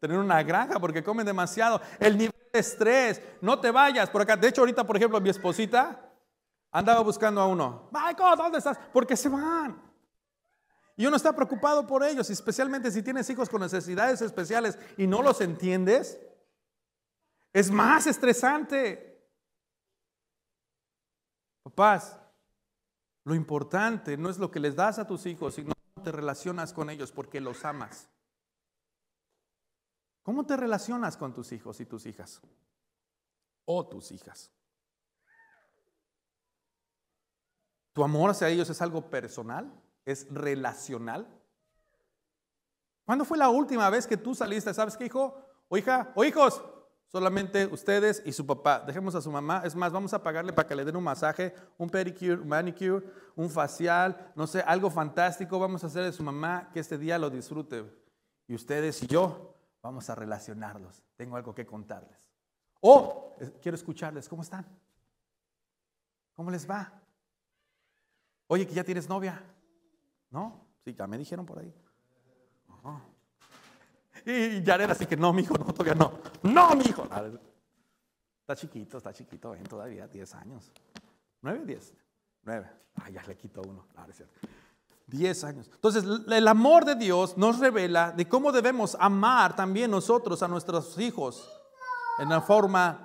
[0.00, 1.80] tener una granja porque comen demasiado.
[1.98, 4.37] El nivel de estrés, no te vayas por acá.
[4.37, 6.11] De hecho, ahorita, por ejemplo, mi esposita
[6.70, 7.88] andaba buscando a uno.
[7.92, 8.78] Michael, ¿dónde estás?
[8.92, 9.82] Porque se van.
[10.96, 15.22] Y uno está preocupado por ellos, especialmente si tienes hijos con necesidades especiales y no
[15.22, 16.18] los entiendes.
[17.52, 19.04] Es más estresante.
[21.62, 22.18] Papás,
[23.24, 26.72] lo importante no es lo que les das a tus hijos, sino cómo te relacionas
[26.72, 28.08] con ellos porque los amas.
[30.28, 32.42] ¿Cómo te relacionas con tus hijos y tus hijas?
[33.64, 34.50] O tus hijas.
[37.94, 39.72] ¿Tu amor hacia ellos es algo personal?
[40.04, 41.26] ¿Es relacional?
[43.06, 44.74] ¿Cuándo fue la última vez que tú saliste?
[44.74, 45.34] ¿Sabes qué, hijo?
[45.66, 46.62] O hija, o hijos,
[47.06, 48.80] Solamente ustedes y su papá.
[48.80, 49.62] Dejemos a su mamá.
[49.64, 53.02] Es más, vamos a pagarle para que le den un masaje, un pedicure, un manicure,
[53.34, 55.58] un facial, no sé, algo fantástico.
[55.58, 57.82] Vamos a hacer de su mamá que este día lo disfrute.
[58.46, 61.02] Y ustedes y yo vamos a relacionarlos.
[61.16, 62.30] Tengo algo que contarles.
[62.80, 64.28] O quiero escucharles.
[64.28, 64.66] ¿Cómo están?
[66.34, 66.92] ¿Cómo les va?
[68.46, 69.42] Oye, que ya tienes novia.
[70.30, 70.66] ¿No?
[70.84, 71.74] Sí, ya me dijeron por ahí.
[74.24, 76.18] Y Jared así que no, mi hijo, no, todavía no.
[76.42, 77.04] No, mi hijo.
[78.40, 80.72] Está chiquito, está chiquito, ven todavía, 10 años.
[81.42, 81.94] ¿Nueve, 10?
[82.42, 82.70] 9.
[82.96, 83.86] Ay, ya le quito uno.
[83.94, 84.34] No, es cierto.
[85.09, 85.71] 10 años.
[85.73, 90.99] Entonces, el amor de Dios nos revela de cómo debemos amar también nosotros a nuestros
[90.99, 91.51] hijos
[92.18, 93.03] en la forma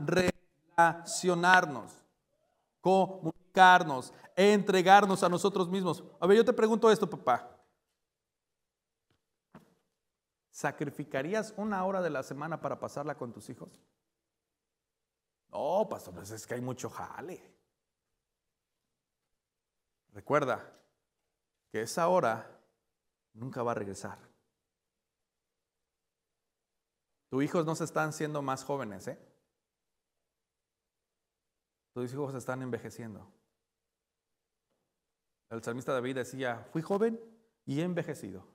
[0.78, 1.94] relacionarnos,
[2.82, 6.04] comunicarnos, entregarnos a nosotros mismos.
[6.20, 7.50] A ver, yo te pregunto esto, papá.
[10.52, 13.82] ¿Sacrificarías una hora de la semana para pasarla con tus hijos?
[15.52, 17.42] No, pastor, pues es que hay mucho jale.
[20.12, 20.83] Recuerda
[21.74, 22.62] que esa hora
[23.34, 24.20] nunca va a regresar.
[27.32, 29.18] Tus hijos no se están siendo más jóvenes, ¿eh?
[31.96, 33.28] Tus hijos se están envejeciendo.
[35.50, 37.20] El salmista David decía, fui joven
[37.66, 38.46] y he envejecido.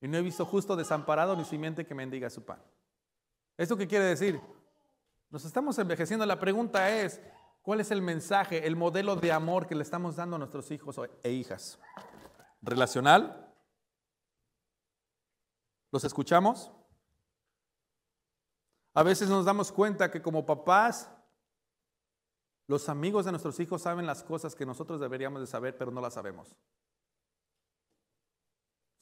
[0.00, 2.62] Y no he visto justo desamparado ni simiente que mendiga su pan.
[3.56, 4.40] ¿Esto qué quiere decir?
[5.30, 6.24] Nos estamos envejeciendo.
[6.24, 7.20] La pregunta es,
[7.62, 11.00] ¿cuál es el mensaje, el modelo de amor que le estamos dando a nuestros hijos
[11.24, 11.80] e hijas?
[12.62, 13.54] ¿Relacional?
[15.92, 16.72] ¿Los escuchamos?
[18.94, 21.10] A veces nos damos cuenta que como papás,
[22.66, 26.00] los amigos de nuestros hijos saben las cosas que nosotros deberíamos de saber, pero no
[26.00, 26.56] las sabemos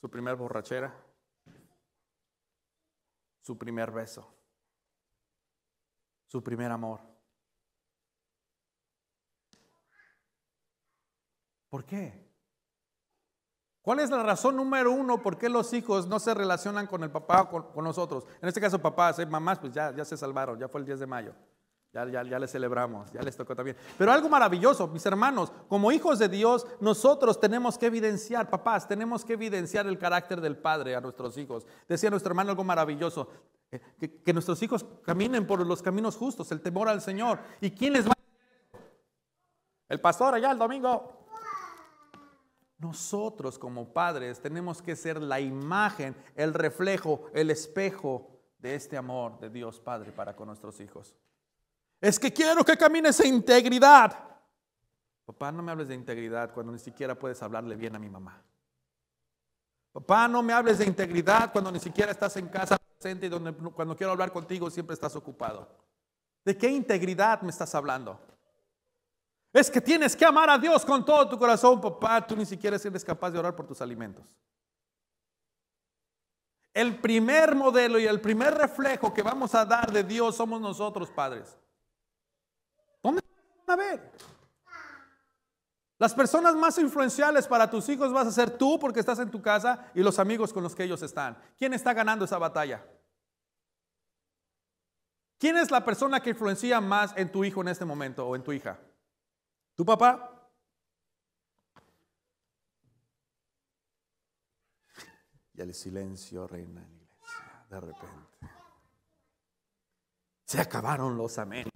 [0.05, 0.95] su primer borrachera,
[3.41, 4.37] su primer beso,
[6.27, 7.01] su primer amor.
[11.71, 12.34] ¿Por qué?
[13.85, 17.11] ¿Cuál es la razón número uno por qué los hijos no se relacionan con el
[17.11, 18.25] papá o con, nosotros?
[18.41, 19.27] En este caso, papás, ¿eh?
[19.27, 21.35] mamás, pues ya, se salvaron, ya fue el 10 de mayo.
[21.93, 23.77] Ya, ya, les celebramos, ya les tocó también.
[23.99, 29.23] Pero algo maravilloso, mis hermanos, como hijos de Dios, nosotros tenemos que evidenciar, papás, tenemos
[29.23, 31.67] que evidenciar el carácter del Padre a nuestros hijos.
[31.87, 33.29] Decía nuestro hermano algo maravilloso,
[33.71, 33.81] eh,
[34.25, 37.39] que, nuestros hijos caminen por los caminos justos, el temor al Señor.
[37.61, 38.15] ¿Y quién les va
[39.91, 41.24] El pastor allá el domingo.
[42.85, 49.41] Nosotros como padres tenemos que ser la imagen, el reflejo, el espejo de este amor
[49.41, 51.15] de Dios Padre para con nuestros hijos.
[51.99, 54.19] Es que quiero que camines en integridad.
[55.25, 58.43] Papá, no me hables de integridad cuando ni siquiera puedes hablarle bien a mi mamá.
[59.91, 63.31] Papá, no me hables de integridad cuando ni siquiera estás en casa presente y
[63.71, 65.75] cuando quiero hablar contigo siempre estás ocupado.
[66.45, 68.21] ¿De qué integridad me estás hablando?
[69.55, 72.27] Es que tienes que amar a Dios con todo tu corazón, papá.
[72.27, 74.25] Tú ni siquiera eres capaz de orar por tus alimentos.
[76.73, 81.09] El primer modelo y el primer reflejo que vamos a dar de Dios somos nosotros,
[81.13, 81.57] padres.
[83.01, 83.23] ¿Dónde
[83.65, 84.13] van a ver?
[85.99, 89.41] Las personas más influenciales para tus hijos vas a ser tú porque estás en tu
[89.41, 91.39] casa y los amigos con los que ellos están.
[91.57, 92.85] ¿Quién está ganando esa batalla?
[95.39, 98.43] ¿Quién es la persona que influencia más en tu hijo en este momento o en
[98.43, 98.81] tu hija?
[99.75, 100.31] ¿Tu papá?
[105.55, 108.39] Y el silencio reina en la iglesia de repente.
[110.45, 111.69] Se acabaron los amén.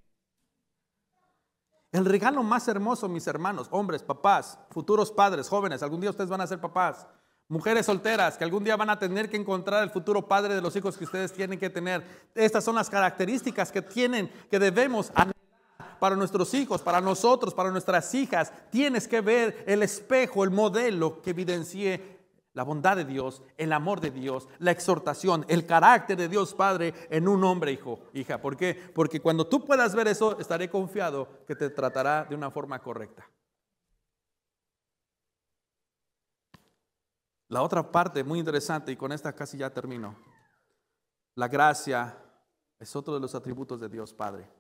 [1.91, 6.43] El regalo más hermoso, mis hermanos, hombres, papás, futuros padres, jóvenes, algún día ustedes van
[6.43, 7.07] a ser papás,
[7.49, 10.77] mujeres solteras que algún día van a tener que encontrar el futuro padre de los
[10.77, 12.29] hijos que ustedes tienen que tener.
[12.35, 15.11] Estas son las características que tienen, que debemos
[15.99, 18.53] para nuestros hijos, para nosotros, para nuestras hijas.
[18.71, 22.19] Tienes que ver el espejo, el modelo que evidencie
[22.55, 26.93] la bondad de Dios, el amor de Dios, la exhortación, el carácter de Dios Padre
[27.09, 28.41] en un hombre, hijo, hija.
[28.41, 28.75] ¿Por qué?
[28.75, 33.31] Porque cuando tú puedas ver eso, estaré confiado que te tratará de una forma correcta.
[37.49, 40.17] La otra parte muy interesante, y con esta casi ya termino.
[41.37, 42.19] La gracia
[42.79, 44.58] es otro de los atributos de Dios Padre.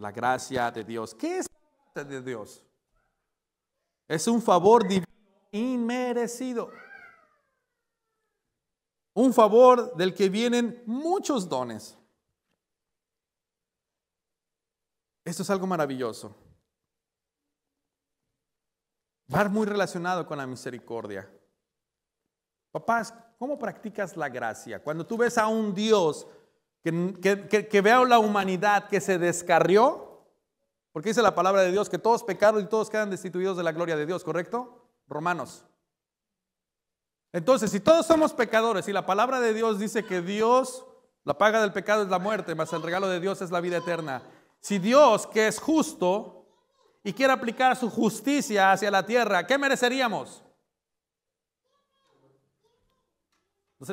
[0.00, 1.14] La gracia de Dios.
[1.14, 2.64] ¿Qué es la gracia de Dios?
[4.08, 5.06] Es un favor divino
[5.52, 6.70] inmerecido.
[9.12, 11.98] Un favor del que vienen muchos dones.
[15.22, 16.34] Esto es algo maravilloso.
[19.32, 21.30] Va muy relacionado con la misericordia.
[22.70, 24.82] Papás, ¿cómo practicas la gracia?
[24.82, 26.26] Cuando tú ves a un Dios
[26.82, 30.24] que, que, la humanidad que se descarrió,
[30.92, 33.72] porque dice la palabra de Dios que todos pecaron y todos quedan destituidos de la
[33.72, 34.88] gloria de Dios, ¿correcto?
[35.06, 35.64] Romanos.
[37.32, 40.86] Entonces, si todos somos pecadores y la palabra de Dios dice que Dios,
[41.24, 43.76] la paga del pecado es la muerte, mas el regalo de Dios es la vida
[43.76, 44.22] eterna.
[44.60, 46.46] Si Dios, que es justo
[47.04, 50.42] y quiere aplicar su justicia hacia la tierra, ¿qué mereceríamos?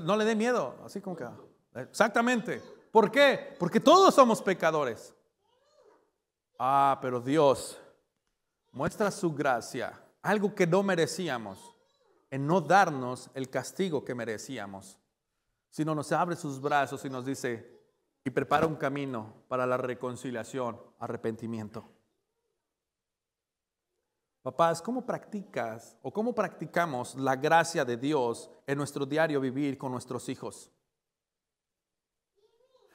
[0.03, 1.25] no le dé miedo, así como que...
[1.75, 2.61] Exactamente.
[2.97, 3.55] ¿Por qué?
[3.59, 5.13] Porque todos somos pecadores.
[6.57, 7.79] Ah, pero Dios
[8.71, 11.75] muestra su gracia, algo que no merecíamos,
[12.31, 14.97] en no darnos el castigo que merecíamos,
[15.69, 17.71] sino nos abre sus brazos y nos dice,
[18.25, 21.87] y prepara un camino para la reconciliación, arrepentimiento.
[24.41, 29.91] Papás, ¿cómo practicas o cómo practicamos la gracia de Dios en nuestro diario vivir con
[29.91, 30.71] nuestros hijos?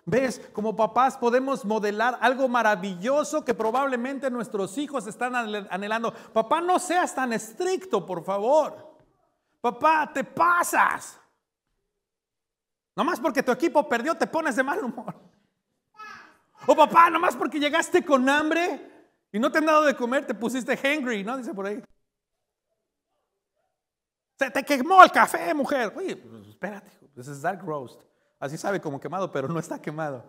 [0.04, 0.40] ¿Ves?
[0.52, 5.34] Como papás podemos modelar algo maravilloso que probablemente nuestros hijos están
[5.70, 6.12] anhelando.
[6.32, 8.96] Papá, no seas tan estricto, por favor.
[9.60, 11.20] Papá, te pasas.
[12.96, 15.14] Nomás porque tu equipo perdió te pones de mal humor.
[16.66, 18.90] O papá, nomás porque llegaste con hambre
[19.32, 21.36] y no te han dado de comer, te pusiste hungry, ¿no?
[21.36, 21.82] Dice por ahí.
[24.38, 25.92] Se te quemó el café, mujer.
[25.96, 28.00] Oye, pues, espérate, this is dark roast.
[28.42, 30.24] Así sabe como quemado, pero no está quemado.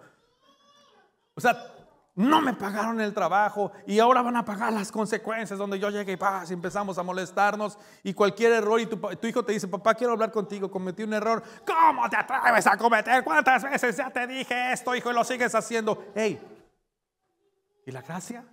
[1.33, 1.65] O sea,
[2.13, 6.11] no me pagaron el trabajo y ahora van a pagar las consecuencias donde yo llegue
[6.11, 9.95] y paz, empezamos a molestarnos y cualquier error y tu, tu, hijo te dice, papá,
[9.95, 11.41] quiero hablar contigo, cometí un error.
[11.65, 13.23] ¿Cómo te atreves a cometer?
[13.23, 16.05] ¿Cuántas veces ya te dije esto, hijo, y lo sigues haciendo?
[16.13, 16.39] Hey,
[17.83, 18.45] ¿y la gracia?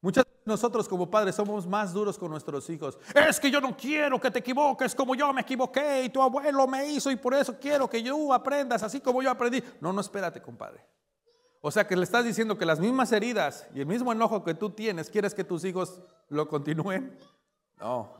[0.00, 2.98] Muchas veces nosotros como padres somos más duros con nuestros hijos.
[3.14, 6.66] Es que yo no quiero que te equivoques como yo me equivoqué y tu abuelo
[6.68, 9.62] me hizo y por eso quiero que yo aprendas así como yo aprendí.
[9.80, 10.84] No, no espérate, compadre.
[11.60, 14.54] O sea que le estás diciendo que las mismas heridas y el mismo enojo que
[14.54, 17.18] tú tienes, ¿quieres que tus hijos lo continúen?
[17.78, 18.16] No.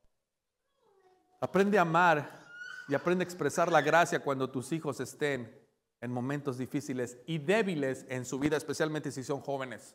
[1.40, 2.40] Aprende a amar
[2.88, 5.56] y aprende a expresar la gracia cuando tus hijos estén
[6.00, 9.94] en momentos difíciles y débiles en su vida, especialmente si son jóvenes.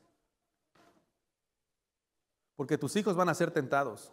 [2.56, 4.12] Porque tus hijos van a ser tentados.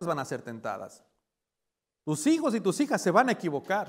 [0.00, 1.02] Van a ser tentadas.
[2.04, 3.88] Tus hijos y tus hijas se van a equivocar.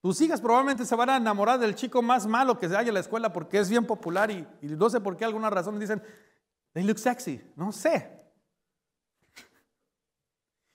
[0.00, 2.94] Tus hijas probablemente se van a enamorar del chico más malo que se haya en
[2.94, 6.02] la escuela porque es bien popular y, no sé por qué alguna razón dicen,
[6.72, 7.40] they look sexy.
[7.56, 8.20] No sé.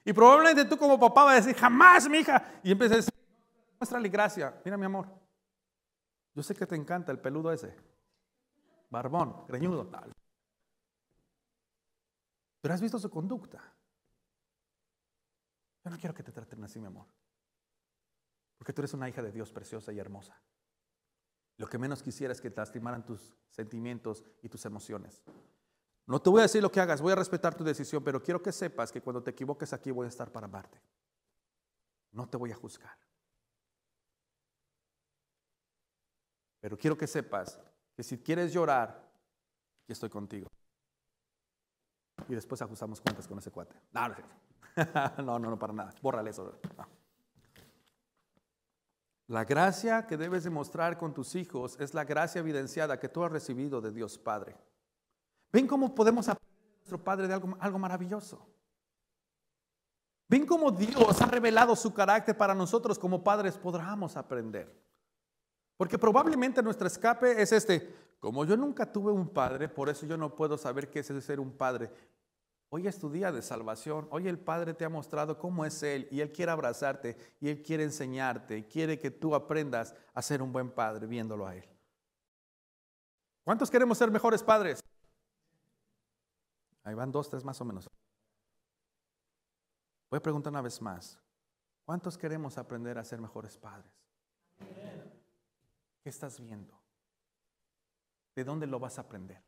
[0.06, 2.60] Y probablemente tú como papá vas a decir, jamás mi hija.
[2.64, 3.14] Y empiezas a decir,
[3.80, 4.62] muéstrale gracia.
[4.64, 5.08] Mira mi amor,
[6.34, 7.97] yo sé que te encanta el peludo ese
[8.90, 10.14] barbón, greñudo, tal.
[12.62, 13.74] Pero has visto su conducta.
[15.84, 17.08] Yo no quiero que te traten así, mi amor.
[18.58, 20.42] Porque tú eres una hija de Dios preciosa y hermosa.
[21.58, 25.24] Lo que menos quisiera es que te lastimaran tus sentimientos y tus emociones.
[26.06, 28.42] No te voy a decir lo que hagas, voy a respetar tu decisión, pero quiero
[28.42, 30.82] que sepas que cuando te equivoques aquí voy a estar para amarte.
[32.12, 32.98] No te voy a juzgar.
[36.60, 37.60] Pero quiero que sepas
[37.98, 38.90] que si quieres llorar,
[39.84, 40.48] aquí estoy contigo.
[42.30, 43.76] Y después ajustamos cuentas con ese cuate.
[45.18, 45.92] No, no, no, para nada.
[46.04, 46.54] Bórrale eso.
[49.26, 53.32] La gracia que debes demostrar con tus hijos es la gracia evidenciada que tú has
[53.32, 54.56] recibido de Dios Padre.
[55.52, 58.48] ¿Ven cómo podemos aprender de nuestro Padre de algo, algo maravilloso?
[60.28, 63.58] ¿Ven cómo Dios ha revelado su carácter para nosotros como padres?
[63.58, 64.87] Podremos aprender.
[65.78, 70.18] Porque probablemente nuestro escape es este, como yo nunca tuve un padre, por eso yo
[70.18, 71.92] no puedo saber qué es ser un padre.
[72.70, 74.08] Hoy es tu día de salvación.
[74.12, 77.62] Hoy el Padre te ha mostrado cómo es Él y Él quiere abrazarte y Él
[77.64, 78.68] quiere enseñarte.
[78.68, 81.64] Quiere que tú aprendas a ser un buen padre viéndolo a Él.
[83.46, 84.82] ¿Cuántos queremos ser mejores padres?
[86.84, 87.90] Ahí van dos, tres más o menos.
[90.10, 91.18] Voy a preguntar una vez más.
[91.86, 93.90] ¿Cuántos queremos aprender a ser mejores padres?
[96.08, 96.74] ¿Qué estás viendo?
[98.34, 99.44] ¿De dónde lo vas a aprender?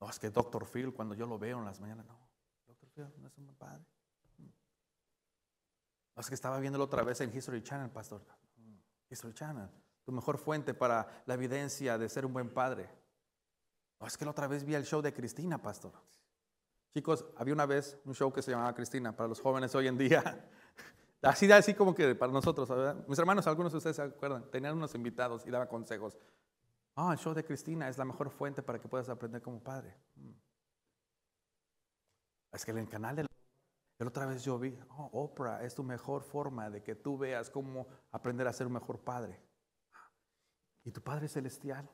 [0.00, 0.64] No, es que Dr.
[0.64, 2.18] Phil, cuando yo lo veo en las mañanas, no,
[2.66, 2.88] Dr.
[2.88, 3.84] Phil no es un buen padre.
[6.16, 8.24] No, es que estaba viéndolo otra vez en History Channel, pastor.
[9.10, 9.68] History Channel,
[10.02, 12.88] tu mejor fuente para la evidencia de ser un buen padre.
[14.00, 15.92] No, es que la otra vez vi el show de Cristina, pastor.
[16.94, 19.98] Chicos, había una vez un show que se llamaba Cristina para los jóvenes hoy en
[19.98, 20.50] día.
[21.24, 22.68] Así, así como que para nosotros,
[23.08, 26.18] mis hermanos, algunos de ustedes se acuerdan, tenían unos invitados y daban consejos.
[26.96, 29.96] Ah, el show de Cristina es la mejor fuente para que puedas aprender como padre.
[30.16, 30.30] Mm.
[32.52, 35.82] Es que en el canal de la otra vez yo vi, oh, Oprah es tu
[35.82, 39.40] mejor forma de que tú veas cómo aprender a ser un mejor padre.
[40.84, 41.88] Y tu Padre Celestial,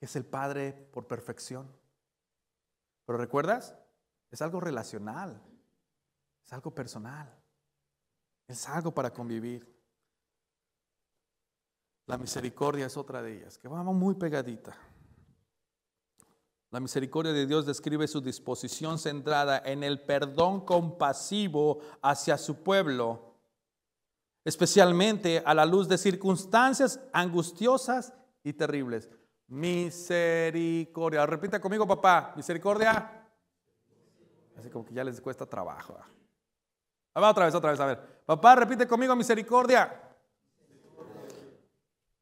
[0.00, 1.74] es el Padre por perfección.
[3.06, 3.76] Pero recuerdas,
[4.30, 5.42] es algo relacional,
[6.44, 7.32] es algo personal,
[8.46, 9.72] es algo para convivir.
[12.06, 14.76] La misericordia es otra de ellas, que vamos muy pegadita.
[16.70, 23.36] La misericordia de Dios describe su disposición centrada en el perdón compasivo hacia su pueblo,
[24.44, 29.08] especialmente a la luz de circunstancias angustiosas y terribles.
[29.46, 31.24] Misericordia.
[31.26, 32.32] Repita conmigo, papá.
[32.36, 33.28] Misericordia.
[34.58, 35.96] Así como que ya les cuesta trabajo.
[37.14, 37.80] Ah, va otra vez, otra vez.
[37.80, 38.22] A ver.
[38.26, 40.00] Papá, repite conmigo, misericordia.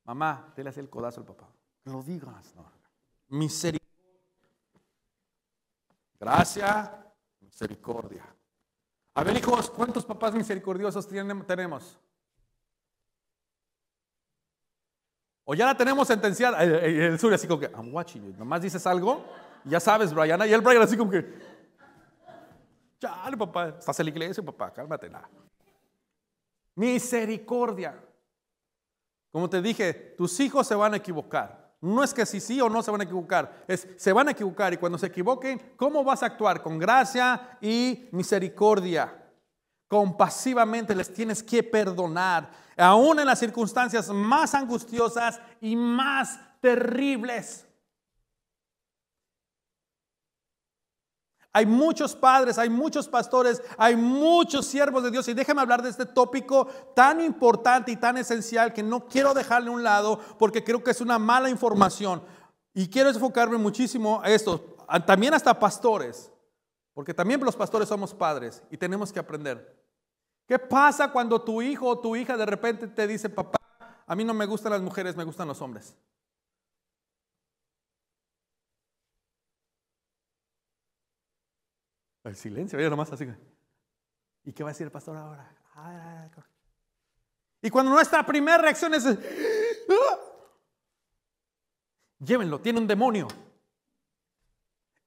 [0.04, 1.48] Mamá, dile así el codazo al papá.
[1.84, 2.54] Lo digas.
[2.54, 2.70] No.
[3.28, 3.82] Misericordia.
[6.20, 6.90] Gracias,
[7.40, 8.24] misericordia.
[9.14, 11.08] A ver, hijos, ¿cuántos papás misericordiosos
[11.46, 11.98] tenemos?
[15.44, 16.62] O ya la tenemos sentenciada.
[16.62, 18.34] El, sur así como que, I'm watching you.
[18.38, 19.24] Nomás dices algo,
[19.64, 20.40] ya sabes, Brian.
[20.48, 21.26] Y el Brian así como que,
[23.38, 25.08] papá, estás en la iglesia, papá, cálmate.
[25.08, 25.28] Nada.
[26.74, 28.02] Misericordia.
[29.30, 31.62] Como te dije, tus hijos se van a equivocar.
[31.80, 34.30] No es que si sí o no se van a equivocar, es se van a
[34.30, 36.62] equivocar y cuando se equivoquen, ¿cómo vas a actuar?
[36.62, 39.12] Con gracia y misericordia.
[39.88, 47.66] Compasivamente les tienes que perdonar, aún en las circunstancias más angustiosas y más terribles.
[51.52, 55.28] Hay muchos padres, hay muchos pastores, hay muchos siervos de Dios.
[55.28, 59.68] Y déjame hablar de este tópico tan importante y tan esencial que no quiero dejarle
[59.68, 62.22] a un lado porque creo que es una mala información.
[62.72, 64.76] Y quiero enfocarme muchísimo a esto.
[65.06, 66.32] También hasta pastores.
[66.94, 69.82] Porque también los pastores somos padres y tenemos que aprender.
[70.46, 73.58] ¿Qué pasa cuando tu hijo o tu hija de repente te dice, papá,
[74.06, 75.96] a mí no me gustan las mujeres, me gustan los hombres?
[82.24, 83.26] El silencio, oye nomás así.
[84.44, 85.58] ¿Y qué va a decir el pastor ahora?
[87.62, 90.18] y cuando nuestra primera reacción es, ¡Ah!
[92.18, 93.26] llévenlo, tiene un demonio.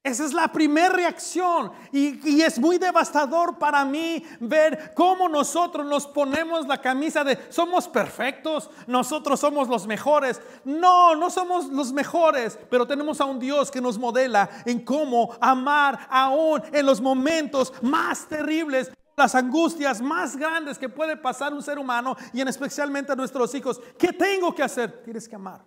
[0.06, 5.84] Esa es la primera reacción y, y, es muy devastador para mí ver cómo nosotros
[5.84, 10.40] nos ponemos la camisa de somos perfectos, nosotros somos los mejores.
[10.64, 15.36] No, no somos los mejores, pero tenemos a un Dios que nos modela en cómo
[15.42, 21.64] amar aún en los momentos más terribles, las angustias más grandes que puede pasar un
[21.64, 23.82] ser humano y en especialmente a nuestros hijos.
[23.98, 25.02] ¿Qué tengo que hacer?
[25.04, 25.66] Tienes que amar.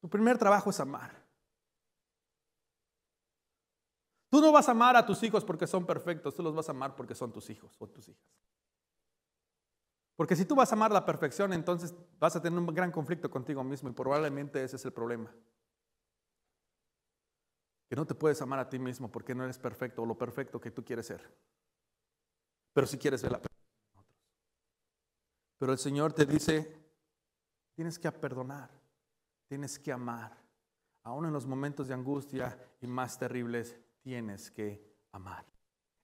[0.00, 1.21] Tu primer trabajo es amar.
[4.32, 6.72] Tú no vas a amar a tus hijos porque son perfectos, tú los vas a
[6.72, 8.24] amar porque son tus hijos o tus hijas.
[10.16, 13.30] Porque si tú vas a amar la perfección, entonces vas a tener un gran conflicto
[13.30, 15.30] contigo mismo y probablemente ese es el problema.
[17.90, 20.58] Que no te puedes amar a ti mismo porque no eres perfecto o lo perfecto
[20.58, 21.30] que tú quieres ser.
[22.72, 24.06] Pero si quieres ver la perfección.
[25.58, 26.74] Pero el Señor te dice,
[27.74, 28.70] tienes que perdonar,
[29.46, 30.34] tienes que amar,
[31.02, 34.82] aún en los momentos de angustia y más terribles tienes que
[35.12, 35.46] amar.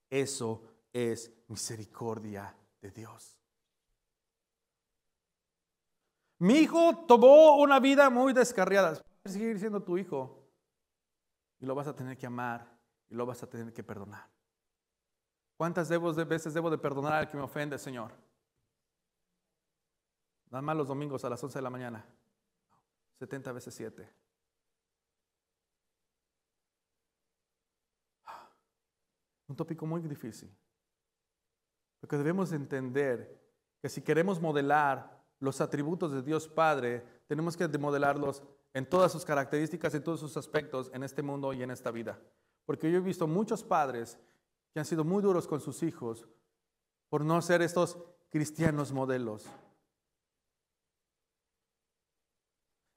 [0.09, 3.37] Eso es misericordia de Dios.
[6.39, 8.93] Mi hijo tomó una vida muy descarriada.
[9.21, 10.49] Puedes seguir siendo tu hijo
[11.59, 12.79] y lo vas a tener que amar
[13.09, 14.29] y lo vas a tener que perdonar.
[15.57, 18.13] ¿Cuántas veces debo de perdonar al que me ofende, Señor?
[20.49, 22.05] Nada más los domingos a las 11 de la mañana.
[23.19, 24.09] 70 veces 7.
[29.49, 30.55] Un tópico muy difícil.
[31.99, 33.43] Porque debemos entender
[33.81, 38.43] que si queremos modelar los atributos de Dios Padre, tenemos que modelarlos
[38.73, 42.21] en todas sus características, en todos sus aspectos, en este mundo y en esta vida.
[42.65, 44.19] Porque yo he visto muchos padres
[44.71, 46.27] que han sido muy duros con sus hijos
[47.09, 47.97] por no ser estos
[48.29, 49.47] cristianos modelos.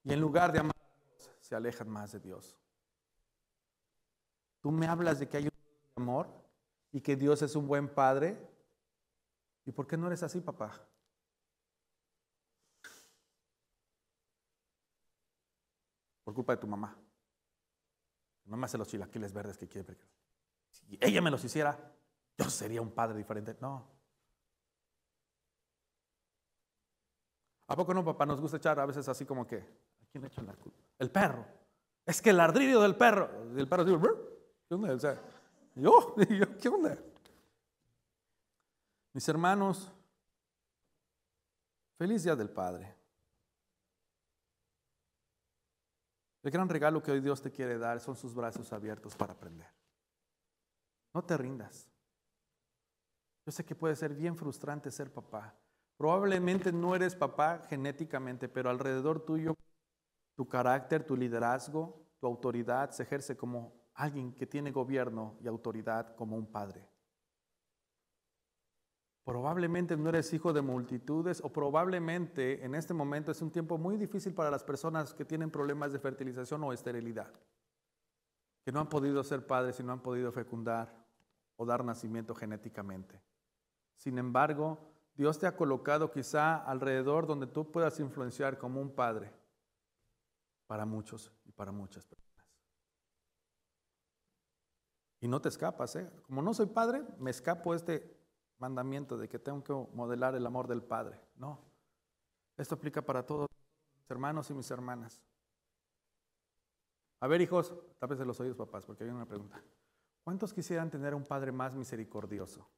[0.04, 2.58] Y en lugar de amar a Dios, se alejan más de Dios.
[4.60, 6.41] Tú me hablas de que hay un amor
[6.92, 8.38] y que Dios es un buen padre.
[9.64, 10.86] ¿Y por qué no eres así, papá?
[16.22, 16.96] Por culpa de tu mamá.
[18.44, 19.96] Tu mamá hace los chilaquiles verdes que quiere.
[20.70, 21.94] Si ella me los hiciera,
[22.36, 23.56] yo sería un padre diferente.
[23.60, 23.90] No.
[27.68, 28.26] ¿A poco no, papá?
[28.26, 30.78] Nos gusta echar a veces así como que, ¿a quién le echan la culpa?
[30.98, 31.46] El perro.
[32.04, 34.00] Es que el ladrillo del perro, del perro digo,
[34.68, 34.92] ¿qué onda?
[34.92, 35.20] O sea,
[35.74, 36.98] yo, ¿qué onda?
[39.14, 39.90] Mis hermanos,
[41.96, 42.94] feliz día del Padre.
[46.42, 49.68] El gran regalo que hoy Dios te quiere dar son sus brazos abiertos para aprender.
[51.14, 51.88] No te rindas.
[53.46, 55.54] Yo sé que puede ser bien frustrante ser papá.
[55.96, 59.54] Probablemente no eres papá genéticamente, pero alrededor tuyo
[60.34, 66.14] tu carácter, tu liderazgo, tu autoridad se ejerce como alguien que tiene gobierno y autoridad
[66.16, 66.88] como un padre.
[69.24, 73.96] Probablemente no eres hijo de multitudes o probablemente en este momento es un tiempo muy
[73.96, 77.32] difícil para las personas que tienen problemas de fertilización o esterilidad,
[78.64, 80.92] que no han podido ser padres y no han podido fecundar
[81.56, 83.20] o dar nacimiento genéticamente.
[83.94, 84.78] Sin embargo,
[85.14, 89.32] Dios te ha colocado quizá alrededor donde tú puedas influenciar como un padre
[90.66, 92.31] para muchos y para muchas personas.
[95.22, 96.10] Y no te escapas, ¿eh?
[96.26, 98.20] Como no soy padre, me escapo este
[98.58, 101.20] mandamiento de que tengo que modelar el amor del Padre.
[101.36, 101.60] No.
[102.56, 103.48] Esto aplica para todos
[103.94, 105.22] mis hermanos y mis hermanas.
[107.20, 109.62] A ver, hijos, tápese los oídos, papás, porque hay una pregunta.
[110.24, 112.68] ¿Cuántos quisieran tener un padre más misericordioso?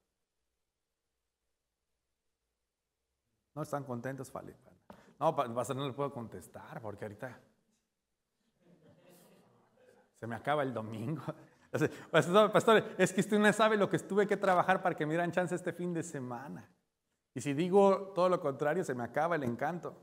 [3.54, 4.54] ¿No están contentos, Fali?
[5.18, 7.40] No, pastor, no le puedo contestar porque ahorita
[10.20, 11.22] se me acaba el domingo.
[12.10, 15.32] Pastor, es que usted no sabe lo que tuve que trabajar para que me dieran
[15.32, 16.68] chance este fin de semana.
[17.34, 19.96] Y si digo todo lo contrario, se me acaba el encanto.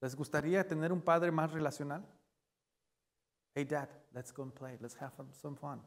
[0.00, 2.06] ¿Les gustaría tener un padre más relacional?
[3.54, 4.78] Hey, dad, let's go and play.
[4.80, 5.82] Let's have some fun.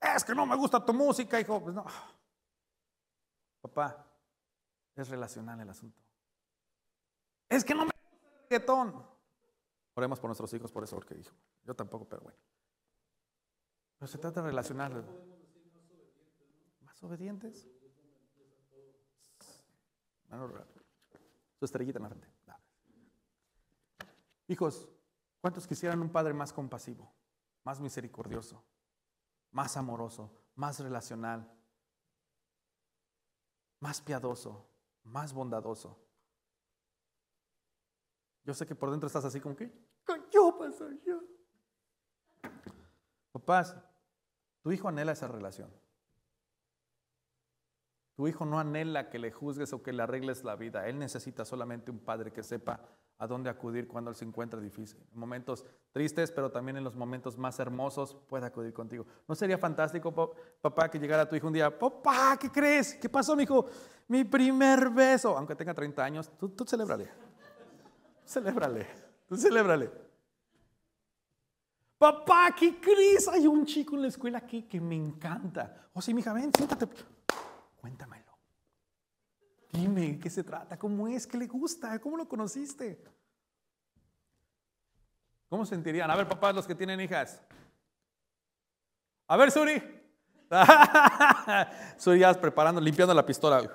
[0.00, 1.62] Es que no me gusta tu música, hijo.
[1.62, 1.86] Pues no.
[3.60, 4.04] Papá,
[4.96, 6.02] es relacional el asunto.
[7.48, 9.09] Es que no me gusta el reggaetón.
[9.94, 11.34] Oremos por nuestros hijos por eso, porque dijo.
[11.64, 12.38] Yo tampoco, pero bueno.
[13.98, 15.04] Pero se trata de relacionar.
[16.80, 17.68] ¿Más obedientes?
[21.58, 22.28] Su estrellita en la frente.
[24.48, 24.88] Hijos,
[25.40, 27.12] ¿cuántos quisieran un padre más compasivo,
[27.62, 28.64] más misericordioso,
[29.52, 31.48] más amoroso, más relacional,
[33.78, 34.68] más piadoso,
[35.04, 36.09] más bondadoso?
[38.50, 39.70] Yo sé que por dentro estás así como que,
[40.32, 41.20] yo paso yo.
[43.30, 43.76] Papás,
[44.60, 45.70] tu hijo anhela esa relación.
[48.16, 50.88] Tu hijo no anhela que le juzgues o que le arregles la vida.
[50.88, 52.80] Él necesita solamente un padre que sepa
[53.18, 54.98] a dónde acudir cuando él se encuentra difícil.
[55.12, 59.06] En momentos tristes, pero también en los momentos más hermosos, puede acudir contigo.
[59.28, 60.12] ¿No sería fantástico,
[60.60, 62.96] papá, que llegara tu hijo un día, papá, ¿qué crees?
[62.96, 63.64] ¿Qué pasó, mi hijo?
[64.08, 65.38] Mi primer beso.
[65.38, 67.29] Aunque tenga 30 años, tú, tú celébrale.
[68.30, 68.86] Celébrale.
[69.36, 69.90] Celébrale.
[71.98, 73.26] Papá, ¿qué crees?
[73.26, 75.88] Hay un chico en la escuela aquí que me encanta.
[75.92, 76.86] O oh, sí, mija, ven, siéntate.
[77.80, 78.38] Cuéntamelo.
[79.72, 80.78] Dime, ¿qué se trata?
[80.78, 81.26] ¿Cómo es?
[81.26, 81.98] ¿Qué le gusta?
[81.98, 83.02] ¿Cómo lo conociste?
[85.48, 86.08] ¿Cómo sentirían?
[86.08, 87.42] A ver, papás, los que tienen hijas.
[89.26, 89.82] A ver, Suri.
[91.98, 93.68] Suri ya preparando, limpiando la pistola.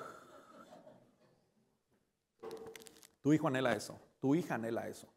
[3.21, 3.99] Tu hijo anhela eso.
[4.25, 5.07] Tu hija anhela eso.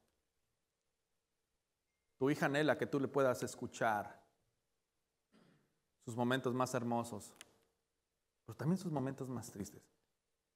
[2.18, 4.22] Tu hija anhela que tú le puedas escuchar
[6.04, 7.32] sus momentos más hermosos,
[8.44, 9.82] pero también sus momentos más tristes.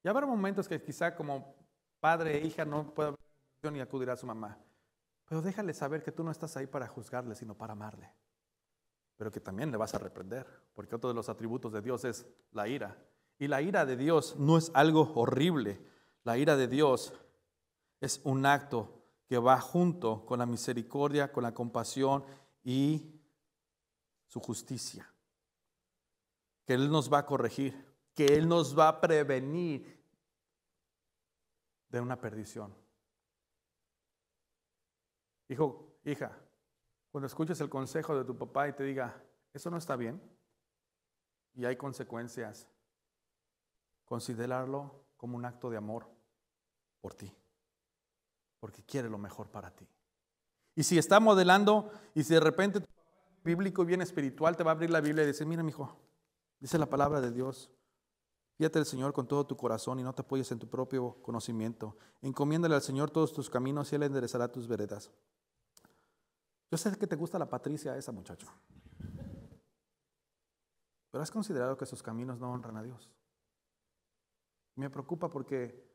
[0.05, 1.57] Y habrá momentos que quizá como
[1.99, 3.15] padre e hija no pueda
[3.73, 4.59] ni acudir a su mamá,
[5.25, 8.13] pero déjale saber que tú no estás ahí para juzgarle, sino para amarle.
[9.17, 12.27] Pero que también le vas a reprender, porque otro de los atributos de Dios es
[12.51, 13.03] la ira.
[13.39, 15.81] Y la ira de Dios no es algo horrible.
[16.23, 17.15] La ira de Dios
[18.03, 22.25] es un acto que va junto con la misericordia, con la compasión
[22.65, 23.15] y
[24.27, 25.09] su justicia.
[26.67, 30.05] Que Él nos va a corregir, que Él nos va a prevenir
[31.89, 32.75] de una perdición.
[35.49, 36.37] Hijo, hija,
[37.13, 39.23] cuando escuches el consejo de tu papá y te diga,
[39.53, 40.21] eso no está bien
[41.55, 42.67] y hay consecuencias,
[44.05, 46.11] considerarlo como un acto de amor
[47.01, 47.33] por ti,
[48.63, 49.89] porque quiere lo mejor para ti.
[50.77, 52.87] Y si está modelando y si de repente tu
[53.43, 55.99] bíblico y bien espiritual te va a abrir la Biblia y dice, mira, mi hijo,
[56.61, 57.73] dice la palabra de Dios,
[58.57, 61.97] Fíjate al Señor con todo tu corazón y no te apoyes en tu propio conocimiento.
[62.21, 65.11] Encomiéndale al Señor todos tus caminos y Él enderezará tus veredas.
[66.71, 68.47] Yo sé que te gusta la Patricia esa muchacho.
[71.11, 73.11] Pero has considerado que sus caminos no honran a Dios.
[74.77, 75.92] Me preocupa porque,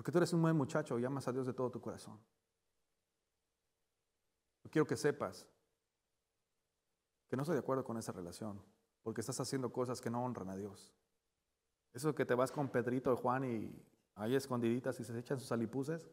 [0.00, 2.18] porque tú eres un buen muchacho y amas a Dios de todo tu corazón.
[4.64, 5.46] Yo quiero que sepas
[7.28, 8.64] que no estoy de acuerdo con esa relación,
[9.02, 10.94] porque estás haciendo cosas que no honran a Dios.
[11.92, 15.52] Eso que te vas con Pedrito y Juan y ahí escondiditas y se echan sus
[15.52, 16.10] alipuses.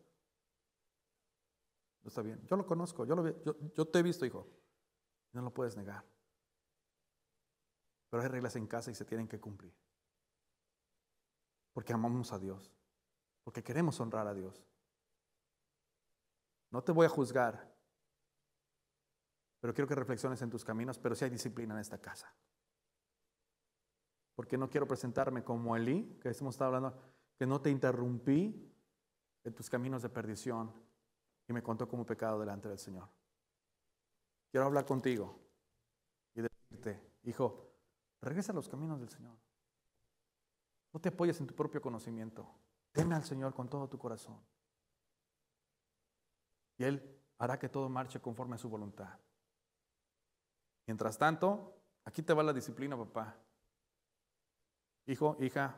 [2.03, 2.45] No está bien.
[2.45, 4.45] Yo lo conozco, yo, lo, yo, yo te he visto, hijo.
[5.31, 6.03] No lo puedes negar.
[8.09, 9.73] Pero hay reglas en casa y se tienen que cumplir.
[11.71, 12.76] Porque amamos a Dios.
[13.47, 14.61] Porque queremos honrar a Dios.
[16.69, 17.73] No te voy a juzgar.
[19.61, 22.35] Pero quiero que reflexiones en tus caminos, pero si hay disciplina en esta casa
[24.37, 26.95] porque no quiero presentarme como Elí, que hemos estado hablando,
[27.39, 28.71] que no te interrumpí
[29.43, 30.71] en tus caminos de perdición
[31.47, 33.09] y me contó como pecado delante del Señor.
[34.51, 35.39] Quiero hablar contigo
[36.35, 37.67] y decirte, hijo,
[38.21, 39.35] regresa a los caminos del Señor.
[40.93, 42.47] No te apoyes en tu propio conocimiento.
[42.97, 44.43] Teme al Señor con todo tu corazón.
[46.79, 49.19] Y Él hará que todo marche conforme a su voluntad.
[50.87, 53.35] Mientras tanto, aquí te va la disciplina, papá.
[55.05, 55.75] Hijo, hija,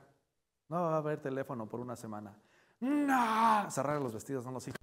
[0.70, 2.42] no va a haber teléfono por una semana.
[2.80, 4.80] No, cerrar los vestidos, no los hijos.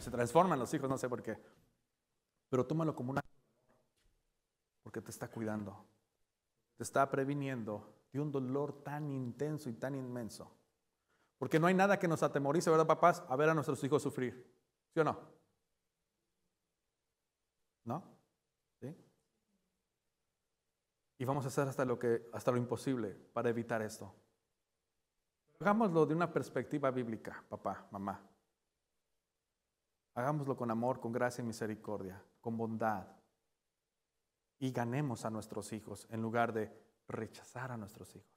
[0.00, 1.40] Se transforman los hijos, no sé por qué.
[2.48, 3.20] Pero tómalo como una...
[4.82, 5.86] Porque te está cuidando.
[6.76, 10.50] Te está previniendo de un dolor tan intenso y tan inmenso.
[11.38, 13.24] Porque no hay nada que nos atemorice, ¿verdad, papás?
[13.28, 14.48] A ver a nuestros hijos sufrir.
[14.92, 15.18] ¿Sí o no?
[17.84, 18.04] ¿No?
[18.80, 18.94] ¿Sí?
[21.18, 24.14] Y vamos a hacer hasta lo, que, hasta lo imposible para evitar esto.
[25.58, 28.20] Hagámoslo de una perspectiva bíblica, papá, mamá.
[30.14, 33.06] Hagámoslo con amor, con gracia y misericordia, con bondad.
[34.58, 36.70] Y ganemos a nuestros hijos en lugar de
[37.12, 38.30] rechazar a nuestros hijos.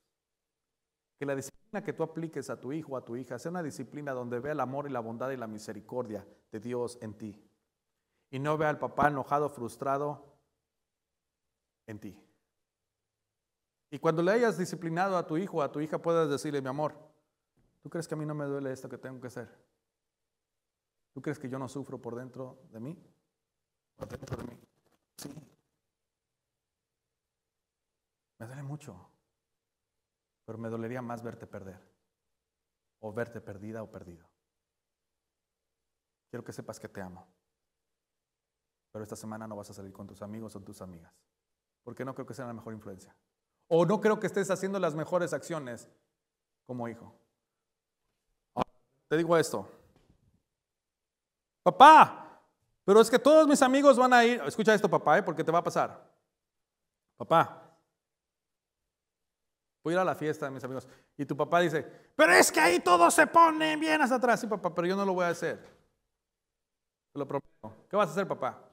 [1.17, 3.63] Que la disciplina que tú apliques a tu hijo o a tu hija sea una
[3.63, 7.41] disciplina donde vea el amor y la bondad y la misericordia de Dios en ti.
[8.29, 10.37] Y no vea al papá enojado, frustrado
[11.87, 12.21] en ti.
[13.89, 16.67] Y cuando le hayas disciplinado a tu hijo o a tu hija, puedas decirle, mi
[16.67, 16.93] amor,
[17.81, 19.47] ¿tú crees que a mí no me duele esto que tengo que hacer?
[21.13, 23.01] ¿Tú crees que yo no sufro por dentro de mí?
[23.95, 24.59] ¿Por dentro de mí?
[25.17, 25.33] Sí.
[28.39, 29.09] Me duele mucho.
[30.45, 31.81] Pero me dolería más verte perder.
[32.99, 34.27] O verte perdida o perdido.
[36.29, 37.27] Quiero que sepas que te amo.
[38.91, 41.13] Pero esta semana no vas a salir con tus amigos o tus amigas.
[41.83, 43.15] Porque no creo que sea la mejor influencia.
[43.67, 45.89] O no creo que estés haciendo las mejores acciones
[46.65, 47.13] como hijo.
[49.07, 49.69] te digo esto.
[51.63, 52.25] Papá,
[52.85, 54.39] pero es que todos mis amigos van a ir.
[54.45, 55.23] Escucha esto, papá, ¿eh?
[55.23, 56.07] porque te va a pasar.
[57.17, 57.64] Papá,
[59.85, 60.87] voy a ir a la fiesta de mis amigos.
[61.15, 64.41] Y tu papá dice, pero es que ahí todos se ponen bien hasta atrás.
[64.41, 65.57] Sí, papá, pero yo no lo voy a hacer.
[67.13, 67.85] Te lo prometo.
[67.89, 68.65] ¿Qué vas a hacer, papá?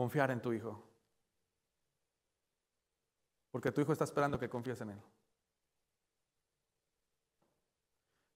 [0.00, 0.82] confiar en tu hijo.
[3.50, 5.02] Porque tu hijo está esperando que confíes en él.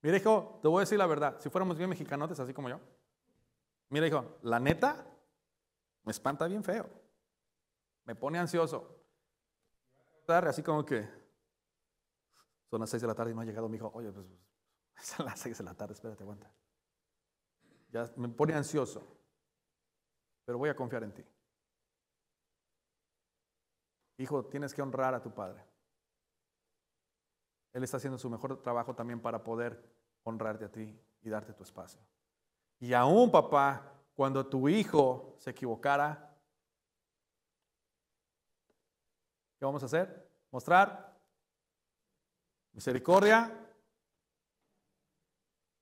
[0.03, 1.41] Mira, hijo, te voy a decir la verdad.
[1.41, 2.79] Si fuéramos bien mexicanotes, así como yo.
[3.89, 5.07] Mira, hijo, la neta
[6.03, 6.87] me espanta bien feo.
[8.05, 9.01] Me pone ansioso.
[10.27, 11.09] Así como que
[12.71, 13.91] son las seis de la tarde y no ha llegado mi hijo.
[13.95, 14.27] Oye, pues
[14.97, 16.51] son las seis de la tarde, espérate, aguanta.
[17.91, 19.07] Ya me pone ansioso.
[20.45, 21.25] Pero voy a confiar en ti.
[24.19, 25.65] Hijo, tienes que honrar a tu padre.
[27.73, 29.83] Él está haciendo su mejor trabajo también para poder
[30.23, 32.01] honrarte a ti y darte tu espacio.
[32.79, 36.34] Y aún, papá, cuando tu hijo se equivocara,
[39.65, 40.31] ¿qué vamos a hacer?
[40.51, 41.19] Mostrar
[42.73, 43.51] Misericordia,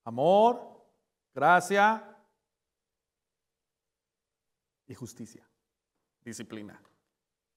[0.05, 0.87] amor,
[1.35, 2.17] gracia
[4.87, 5.45] y justicia.
[6.21, 6.81] Disciplina.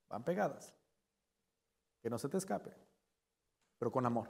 [0.08, 0.74] Van pegadas.
[2.02, 2.74] Que no se te escape,
[3.78, 4.30] pero con amor.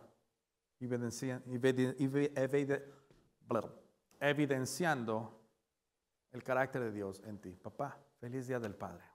[4.20, 5.40] Evidenciando
[6.32, 7.52] el carácter de Dios en ti.
[7.52, 9.15] Papá, feliz día del Padre.